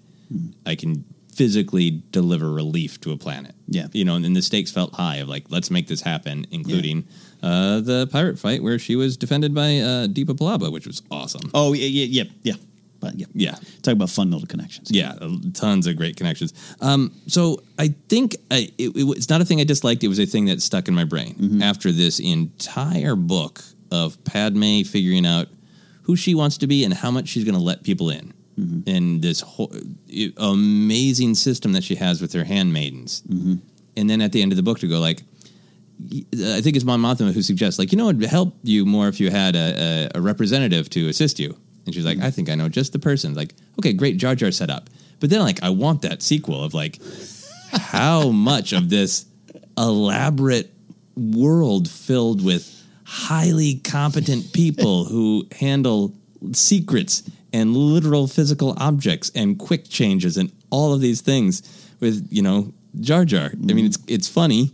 [0.64, 1.04] I can
[1.40, 3.54] physically deliver relief to a planet.
[3.66, 3.86] Yeah.
[3.92, 7.06] you know, and then the stakes felt high of like let's make this happen, including
[7.42, 11.50] uh, the pirate fight where she was defended by uh, Depa Billaba, which was awesome.
[11.54, 12.54] Oh yeah, yeah, yeah, yeah.
[13.00, 13.54] But yeah, yeah.
[13.80, 14.90] Talk about fun little connections.
[14.90, 15.14] Yeah,
[15.54, 16.52] tons of great connections.
[16.82, 20.04] Um, so I think I, it, it, it's not a thing I disliked.
[20.04, 21.62] It was a thing that stuck in my brain Mm-hmm.
[21.62, 25.48] after this entire book of Padme figuring out
[26.02, 28.34] who she wants to be and how much she's going to let people in.
[28.60, 28.90] Mm-hmm.
[28.90, 29.72] And this whole,
[30.12, 33.22] i- amazing system that she has with her handmaidens.
[33.22, 33.54] Mm-hmm.
[33.96, 35.22] And then at the end of the book to go like,
[36.02, 39.20] I think it's Mon Mothma who suggests like, you know, it'd help you more if
[39.20, 41.56] you had a, a, a representative to assist you.
[41.84, 43.34] And she's like, I think I know just the person.
[43.34, 44.88] Like, okay, great, Jar Jar set up.
[45.18, 47.00] But then like, I want that sequel of like,
[47.72, 49.26] how much of this
[49.76, 50.72] elaborate
[51.16, 56.14] world filled with highly competent people who handle
[56.52, 57.22] secrets
[57.52, 61.62] and literal physical objects and quick changes and all of these things
[62.00, 63.50] with you know Jar Jar.
[63.52, 64.70] I mean, it's it's funny,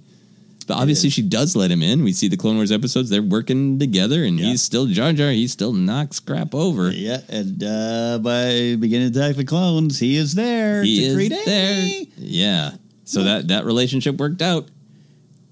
[0.67, 2.03] but obviously she does let him in.
[2.03, 5.31] We see the Clone Wars episodes; they're working together, and he's still Jar Jar.
[5.31, 6.91] He still knocks crap over.
[6.91, 10.83] Yeah, and uh, by beginning to attack the clones, he is there.
[10.83, 12.05] He to is there.
[12.17, 12.71] Yeah.
[13.05, 14.69] So that that relationship worked out.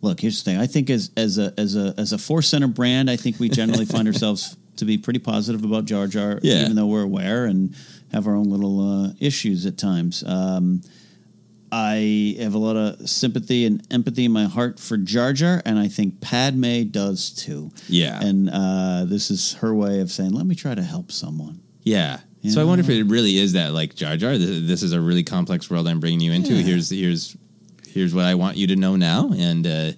[0.03, 0.61] look, here's the thing.
[0.61, 3.49] I think as as a as a as a Force Center brand, I think we
[3.49, 6.63] generally find ourselves to be pretty positive about Jar Jar, Yeah.
[6.63, 7.75] even though we're aware and
[8.13, 10.23] have our own little uh, issues at times.
[10.27, 10.83] Um,
[11.73, 15.77] I have a lot of sympathy and empathy in my heart for Jar Jar, and
[15.79, 17.73] I think Padme does too.
[17.89, 18.21] Yeah.
[18.23, 22.21] and uh, this is her way of saying, "Let me try to help someone." Yeah.
[22.51, 24.33] So I wonder if it really is that like Jar Jar.
[24.37, 26.53] th- This is a really complex world I'm bringing you into.
[26.55, 26.63] Yeah.
[26.63, 27.37] Here's here's
[27.89, 29.93] here's what I want you to know now, and uh,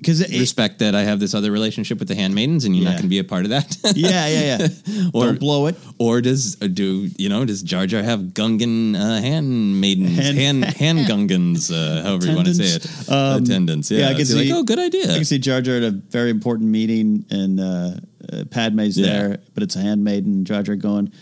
[0.00, 3.02] because respect that I have this other relationship with the handmaidens, and you're not going
[3.02, 3.76] to be a part of that.
[3.94, 5.08] Yeah, yeah, yeah.
[5.14, 5.76] or Don't blow it.
[5.98, 7.44] Or does uh, do you know?
[7.44, 12.48] Does Jar Jar have Gungan uh, handmaidens, Hand- hand hand Gungans, uh, however you want
[12.48, 13.10] to say it, Attendants.
[13.10, 13.90] Um, attendants?
[13.90, 14.50] Yeah, I can So see.
[14.50, 15.04] like, oh, good idea.
[15.12, 17.92] I can see Jar Jar at a very important meeting, and uh,
[18.32, 19.06] uh, Padme's Yeah.
[19.06, 20.32] there, but it's a handmaiden.
[20.32, 21.12] And Jar Jar going,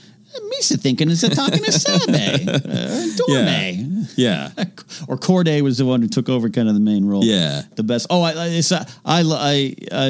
[0.53, 2.09] Misa thinking is talking to Sabe,
[2.49, 2.59] uh,
[3.29, 4.09] Dorme.
[4.17, 4.51] Yeah.
[5.09, 7.25] or Cordé was the one who took over kind of the main role.
[7.25, 7.63] Yeah.
[7.77, 8.07] the best.
[8.11, 10.09] Oh, I I uh, I I, I,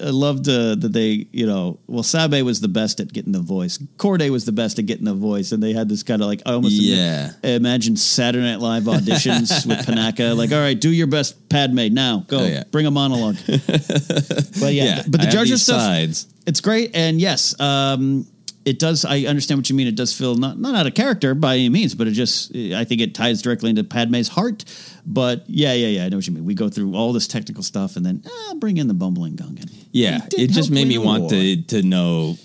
[0.00, 3.40] I loved uh, that they you know well Sabe was the best at getting the
[3.40, 3.78] voice.
[3.98, 6.42] Cordé was the best at getting the voice, and they had this kind of like
[6.46, 7.32] I almost Yeah.
[7.42, 10.36] imagine Saturday Night Live auditions with Panaka.
[10.36, 11.92] Like, all right, do your best, Padme.
[11.92, 12.64] Now go Oh, yeah.
[12.70, 13.36] bring a monologue.
[13.46, 16.26] but yeah, Yeah, but the have Jar Jar stuff, sides.
[16.46, 18.26] it's great, and yes, um,
[18.66, 19.04] it does.
[19.04, 19.86] I understand what you mean.
[19.86, 22.84] It does feel not not out of character by any means, but it just I
[22.84, 24.64] think it ties directly into Padme's heart.
[25.06, 26.44] But yeah, yeah, yeah, I know what you mean.
[26.44, 29.72] We go through all this technical stuff, and then ah, bring in the bumbling Gungan.
[29.92, 31.30] Yeah, it just made me want war.
[31.30, 32.36] to to know,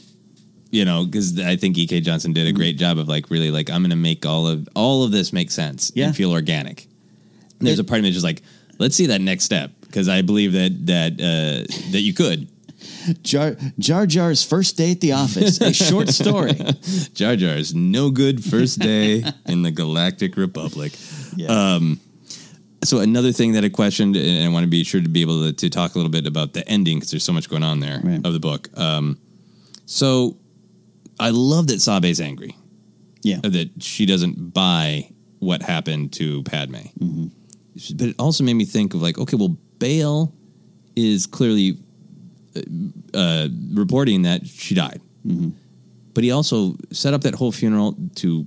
[0.69, 2.01] you know, because I think E.K.
[2.01, 2.45] Johnston Mm-hmm.
[2.45, 5.03] did a great job of like really like I'm going to make all of all
[5.03, 6.05] of this make sense Yeah.
[6.07, 6.87] and feel organic.
[7.59, 8.41] And there's a part of me that's just like,
[8.79, 12.47] let's see that next step because I believe that that uh, that you could.
[13.21, 16.53] Jar Jar Jar's first day at the office, a short story.
[17.13, 20.93] Jar Jar's no good first day in the Galactic Republic.
[21.47, 21.99] Um,
[22.83, 25.45] so another thing that I questioned, and I want to be sure to be able
[25.45, 27.79] to, to talk a little bit about the ending because there's so much going on
[27.79, 28.69] there of the book.
[28.75, 29.19] Um,
[29.85, 30.37] so
[31.19, 32.55] I love that Sabe's angry.
[33.23, 36.77] Yeah, that she doesn't buy what happened to Padme.
[37.95, 40.33] But it also made me think of like, okay, well, Bail
[40.95, 41.77] is clearly
[42.55, 42.61] uh,
[43.17, 45.01] uh, reporting that she died,
[46.13, 48.45] but he also set up that whole funeral to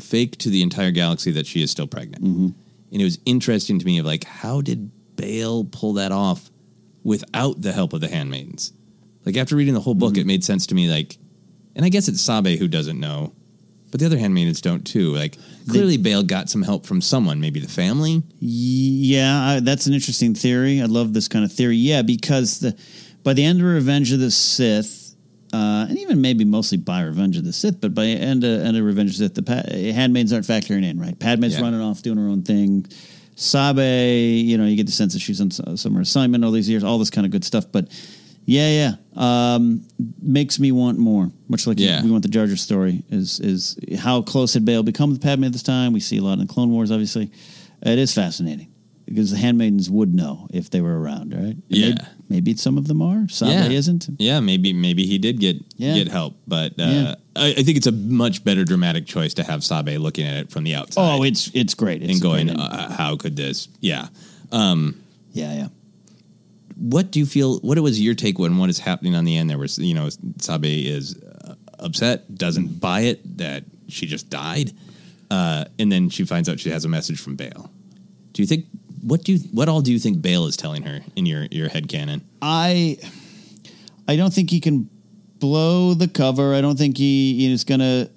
[0.00, 2.22] fake to the entire galaxy that she is still pregnant.
[2.92, 6.50] And it was interesting to me of like, how did Bail pull that off
[7.02, 8.72] without the help of the handmaidens?
[9.24, 10.88] Like after reading the whole book, it made sense to me.
[10.90, 11.18] Like,
[11.74, 13.32] and I guess it's Sabe who doesn't know,
[13.90, 15.12] but the other handmaidens don't too.
[15.14, 15.36] Like
[15.68, 18.22] clearly, Bail got some help from someone, maybe the family.
[18.38, 20.80] Yeah, I, that's an interesting theory.
[20.80, 21.76] I love this kind of theory.
[21.76, 22.76] Yeah, because the
[23.24, 25.16] by the end of Revenge of the Sith,
[25.52, 28.76] uh, and even maybe mostly by Revenge of the Sith, but by end of, end
[28.76, 31.18] of Revenge of the Sith, the pa- handmaids aren't factoring in, right?
[31.18, 31.62] Padme's Yeah.
[31.62, 32.86] running off doing her own thing.
[33.36, 36.68] Sabe, you know, you get the sense that she's on s- some assignment all these
[36.68, 37.64] years, all this kind of good stuff.
[37.72, 37.88] But
[38.46, 38.68] yeah,
[39.16, 39.82] yeah, um,
[40.22, 41.32] makes me want more.
[41.48, 42.02] Much like Yeah.
[42.04, 43.02] we want the Jar Jar story.
[43.10, 45.92] Is is how close had Bail become with Padme at this time?
[45.92, 47.30] We see a lot in the Clone Wars, obviously.
[47.82, 48.68] It is fascinating
[49.06, 51.42] because the handmaidens would know if they were around, right?
[51.56, 51.88] And Yeah.
[51.88, 53.28] maybe, maybe some of them are.
[53.28, 53.68] Sabe yeah.
[53.68, 54.08] isn't.
[54.18, 55.94] Yeah, maybe maybe he did get Yeah.
[55.94, 57.14] get help, but uh, Yeah.
[57.36, 60.50] I, I think it's a much better dramatic choice to have Sabe looking at it
[60.50, 61.02] from the outside.
[61.02, 62.02] Oh, it's it's great.
[62.02, 62.58] It's and going, great.
[62.58, 63.68] uh, how could this?
[63.80, 64.08] Yeah,
[64.52, 65.00] um,
[65.32, 65.68] yeah, yeah.
[66.76, 67.58] What do you feel?
[67.60, 69.48] What was your take when what is happening on the end?
[69.48, 74.72] There was, you know, Sabe is uh, upset, doesn't buy it that she just died,
[75.30, 77.70] uh, and then she finds out she has a message from Bail.
[78.32, 78.66] Do you think?
[79.04, 79.38] What do you?
[79.52, 82.26] What all do you think Bail is telling her in your your head canon?
[82.40, 82.96] I
[84.08, 84.88] I don't think he can
[85.38, 86.54] blow the cover.
[86.54, 88.08] I don't think he is gonna.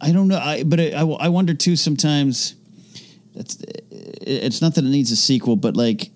[0.00, 0.38] I don't know.
[0.38, 2.54] I but I, I, I wonder too sometimes.
[3.34, 3.58] It's
[3.90, 6.10] it's not that it needs a sequel, but like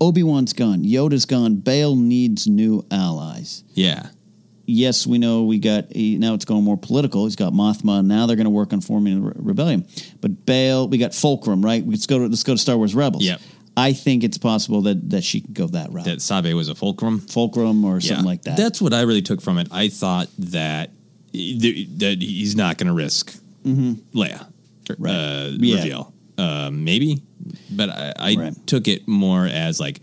[0.00, 1.56] Obi Wan's gone, Yoda's gone.
[1.56, 3.64] Bail needs new allies.
[3.74, 4.08] Yeah,
[4.70, 7.24] yes, we know we got now it's going more political.
[7.24, 8.04] He's got Mothma.
[8.04, 9.86] Now they're going to work on forming a re- rebellion.
[10.20, 11.86] But Bail, we got Fulcrum, right?
[11.86, 13.24] Let's go to let's go to Star Wars Rebels.
[13.24, 13.40] Yep.
[13.76, 16.04] I think it's possible that that she could go that route.
[16.04, 17.20] that Sabe was a fulcrum.
[17.20, 18.30] Fulcrum or something Yeah.
[18.30, 18.56] like that.
[18.56, 19.68] That's what I really took from it.
[19.70, 20.90] I thought that
[21.32, 24.46] that he's not going to risk Leia uh,
[24.98, 25.76] Yeah.
[25.76, 26.12] reveal.
[26.36, 27.22] Uh, maybe,
[27.70, 30.00] but I, I took it more as like,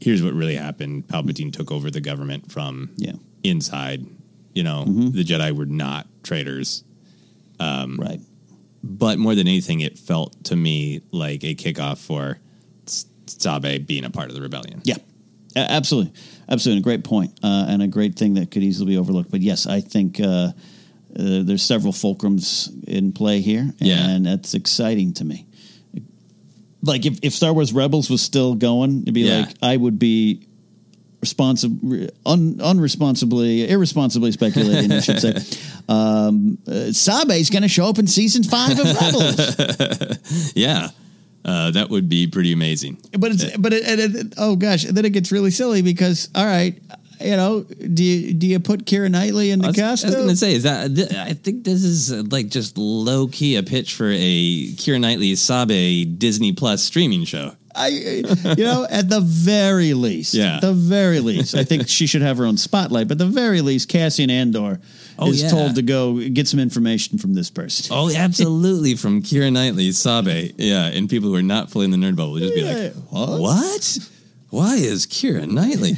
[0.00, 1.06] here's what really happened.
[1.08, 3.12] Palpatine took over the government from Yeah.
[3.42, 4.04] Inside.
[4.54, 5.12] You know, Mhm.
[5.12, 6.82] the Jedi were not traitors.
[7.58, 8.20] Um, right.
[8.82, 12.38] But more than anything, it felt to me like a kickoff for
[13.26, 14.80] Sabe being a part of the rebellion.
[14.84, 14.96] Yeah,
[15.54, 16.12] absolutely,
[16.48, 19.30] absolutely, a great point, uh, and a great thing that could easily be overlooked.
[19.30, 20.52] But yes, I think uh, uh,
[21.14, 24.08] there's several fulcrums in play here, Yeah.
[24.10, 25.46] and that's exciting to me.
[26.82, 29.40] like if, if Star Wars Rebels was still going, it'd be Yeah.
[29.40, 30.40] like I would be
[31.20, 35.34] responsible, un, unresponsibly, irresponsibly speculating, I should say.
[35.88, 40.52] Um, uh, Sabe's going to show up in season five of Rebels.
[40.54, 40.90] yeah,
[41.44, 42.98] uh, that would be pretty amazing.
[43.18, 46.28] But it's but it, and it, oh gosh, and then it gets really silly because
[46.32, 46.80] all right,
[47.20, 50.14] you know, do you do you put Keira Knightley in the I was, I was
[50.14, 53.56] going to say is that th- I think this is uh, like just low key
[53.56, 57.56] a pitch for a Keira Knightley Sabe Disney Plus streaming show.
[57.74, 60.58] I, you know, at the very least, Yeah.
[60.60, 63.08] the very least, I think she should have her own spotlight.
[63.08, 64.80] But the very least, Cassian Andor
[65.18, 65.50] Oh, is yeah.
[65.50, 67.94] told to go get some information from this person.
[67.94, 70.52] Oh, absolutely, from Keira Knightley Sabe.
[70.56, 73.40] Yeah, and people who are not fully in the nerd bubble just be like, what?
[73.40, 73.98] "What?
[74.48, 75.92] Why is Keira Knightley?"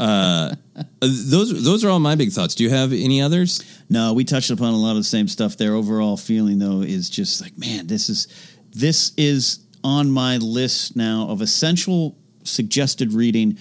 [0.00, 0.54] uh,
[1.00, 2.54] those those are all my big thoughts.
[2.54, 3.62] Do you have any others?
[3.88, 5.56] No, we touched upon a lot of the same stuff.
[5.56, 8.28] Their overall feeling, though, is just like, man, this is
[8.72, 13.58] this is on my list now of essential suggested reading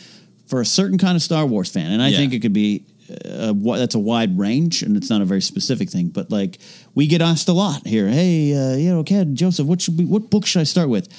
[0.47, 2.17] for a certain kind of Star Wars fan, and I Yeah.
[2.17, 2.83] think it could be
[3.29, 6.07] uh, that's a wide range, and it's not a very specific thing.
[6.07, 6.57] But like,
[6.95, 8.07] we get asked a lot here.
[8.07, 11.09] Hey, uh, you know, Ken Joseph, what should we, what book should I start with?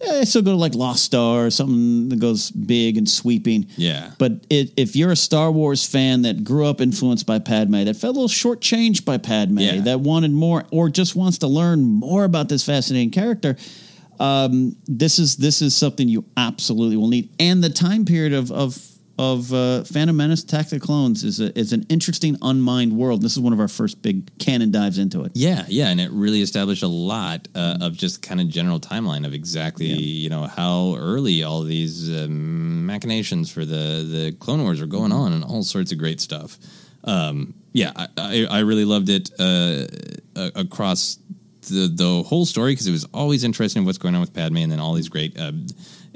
[0.00, 3.66] Eh, I still go to like Lost Star or something that goes big and sweeping.
[3.76, 4.10] Yeah.
[4.18, 7.94] But it, if you're a Star Wars fan that grew up influenced by Padme, that
[7.96, 9.80] felt a little shortchanged by Padme, Yeah.
[9.82, 13.56] that wanted more, or just wants to learn more about this fascinating character,
[14.20, 17.30] um, this is this is something you absolutely will need.
[17.38, 18.78] And the time period of of
[19.16, 23.22] of uh, Phantom Menace, Attack the Clones is a, is an interesting unmined world.
[23.22, 25.32] This is one of our first big canon dives into it.
[25.34, 29.24] Yeah, yeah, and it really established a lot uh, of just kind of general timeline
[29.24, 34.80] of exactly you know how early all these um, machinations for the the Clone Wars
[34.80, 36.58] are going on and all sorts of great stuff.
[37.04, 39.86] Um, yeah, I, I, I really loved it uh,
[40.54, 41.18] across
[41.68, 44.72] the the whole story because it was always interesting what's going on with Padme and
[44.72, 45.52] then all these great uh,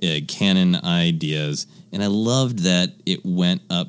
[0.02, 3.88] uh, canon ideas, and I loved that it went up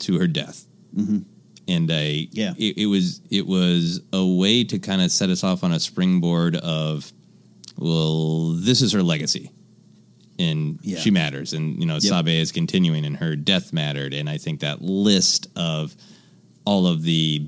[0.00, 0.66] to her death
[0.96, 1.18] Mm-hmm.
[1.66, 2.54] and I Yeah.
[2.56, 5.80] it, it was it was a way to kind of set us off on a
[5.80, 7.12] springboard of
[7.76, 9.50] well this is her legacy
[10.38, 10.98] and Yeah.
[10.98, 12.02] she matters and you know Yep.
[12.02, 15.94] Sabe is continuing and her death mattered and I think that list of
[16.64, 17.46] all of the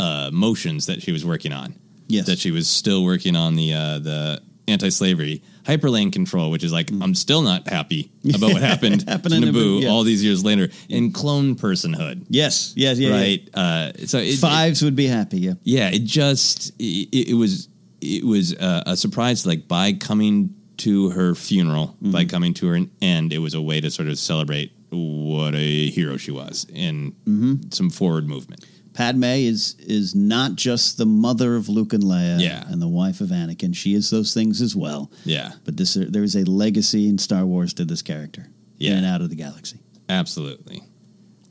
[0.00, 1.74] uh, motions that she was working on
[2.08, 2.26] Yes.
[2.26, 6.90] that she was still working on the uh, the anti-slavery hyperlane control which is like
[6.90, 9.88] I'm still not happy about what happened to Happened in Naboo Naboo, yeah.
[9.88, 13.14] all these years later in clone personhood Yes, yes, yeah, yeah.
[13.16, 15.38] right uh, so it, Fives would be happy.
[15.40, 15.54] Yeah.
[15.64, 17.68] yeah, it just it, it was
[18.00, 19.44] it was uh, a surprise.
[19.46, 22.28] Like by coming to her funeral, by Mm-hmm.
[22.28, 26.16] coming to her end, it was a way to sort of celebrate what a hero
[26.16, 27.70] she was and Mm-hmm.
[27.70, 28.64] some forward movement.
[28.98, 32.64] Padme is is not just the mother of Luke and Leia Yeah.
[32.68, 33.72] and the wife of Anakin.
[33.74, 35.08] She is those things as well.
[35.24, 38.48] Yeah, But this there is a legacy in Star Wars to this character.
[38.76, 38.90] Yeah.
[38.92, 39.78] In and out of the galaxy.
[40.08, 40.82] absolutely.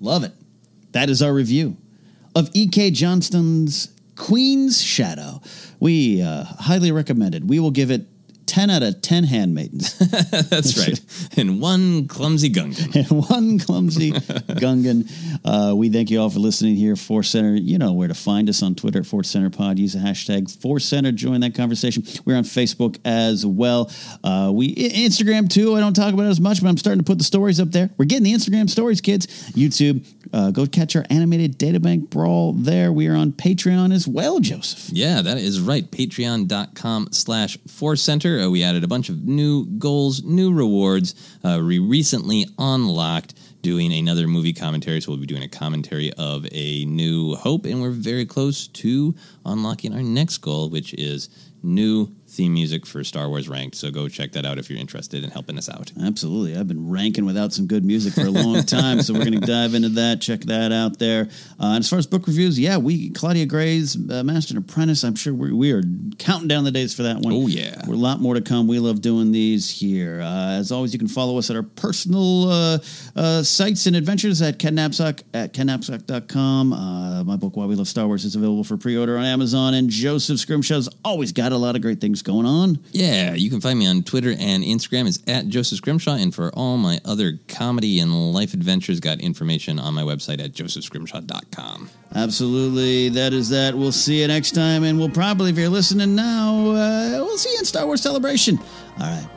[0.02, 0.34] Love it.
[0.92, 1.78] That is our review
[2.36, 2.92] of E.K.
[2.92, 5.42] Johnston's Queen's Shadow.
[5.80, 7.44] We uh, highly recommend it.
[7.46, 8.08] We will give it
[8.48, 9.98] 10 out of 10 handmaidens
[10.50, 11.00] That's right.
[11.38, 12.96] and one clumsy Gungan.
[12.96, 14.12] and one clumsy
[14.58, 15.10] Gungan.
[15.46, 16.96] Uh, we thank you all for listening here.
[16.96, 19.78] Force Center, you know where to find us on Twitter at Force Center Pod.
[19.78, 21.12] Use the hashtag Force Center.
[21.12, 22.04] Join that conversation.
[22.26, 23.92] We're on Facebook as well.
[24.24, 25.76] Uh, we Instagram too.
[25.76, 27.72] I don't talk about it as much, but I'm starting to put the stories up
[27.72, 27.90] there.
[27.98, 29.28] We're getting the Instagram stories, kids.
[29.52, 30.06] YouTube.
[30.34, 32.92] Uh, go catch our animated databank brawl there.
[32.92, 34.90] We are on Patreon as well, Joseph.
[34.92, 35.90] Yeah, that is right.
[35.90, 38.37] Patreon.com slash Force Center.
[38.40, 41.16] Uh, we added a bunch of new goals, new rewards.
[41.44, 45.02] Uh, we recently unlocked doing another movie commentary.
[45.02, 47.66] So we'll be doing a commentary of a new Hope.
[47.66, 49.16] And we're very close to
[49.46, 51.30] unlocking our next goal, which is
[51.64, 53.76] new theme music for Star Wars Ranked.
[53.76, 55.92] So go check that out if you're interested in helping us out.
[56.02, 56.56] Absolutely.
[56.56, 59.48] I've been ranking without some good music for a long time, so we're going to
[59.48, 60.22] dive into that.
[60.22, 61.30] Check that out there.
[61.60, 65.04] Uh, and as far as book reviews, yeah, we Claudia Gray's uh, Master and Apprentice.
[65.04, 65.82] I'm sure we, we are
[66.20, 67.34] counting down the days for that one.
[67.34, 67.82] Oh, yeah.
[67.88, 68.68] We're a lot more to come.
[68.68, 70.22] We love doing these here.
[70.22, 72.80] Uh, as always, you can follow us at our personal uh,
[73.16, 76.72] uh, sites and adventures at Ken Napzok at kennapzok.com.
[76.72, 79.74] Uh, my book, Why We Love Star Wars, is available for pre-order on Amazon.
[79.74, 82.78] And Joseph Scrimshaw's always got a lot of great things going on.
[82.92, 86.16] Yeah, you can find me on Twitter and Instagram is at Joseph Scrimshaw.
[86.16, 90.52] And for all my other comedy and life adventures, got information on my website at
[90.52, 91.90] josephscrimshaw.com.
[92.14, 93.10] Absolutely.
[93.10, 93.76] That is that.
[93.76, 94.84] We'll see you next time.
[94.84, 98.60] And we'll probably, if you're listening now, uh, we'll see you in Star Wars Celebration.
[99.00, 99.37] All right.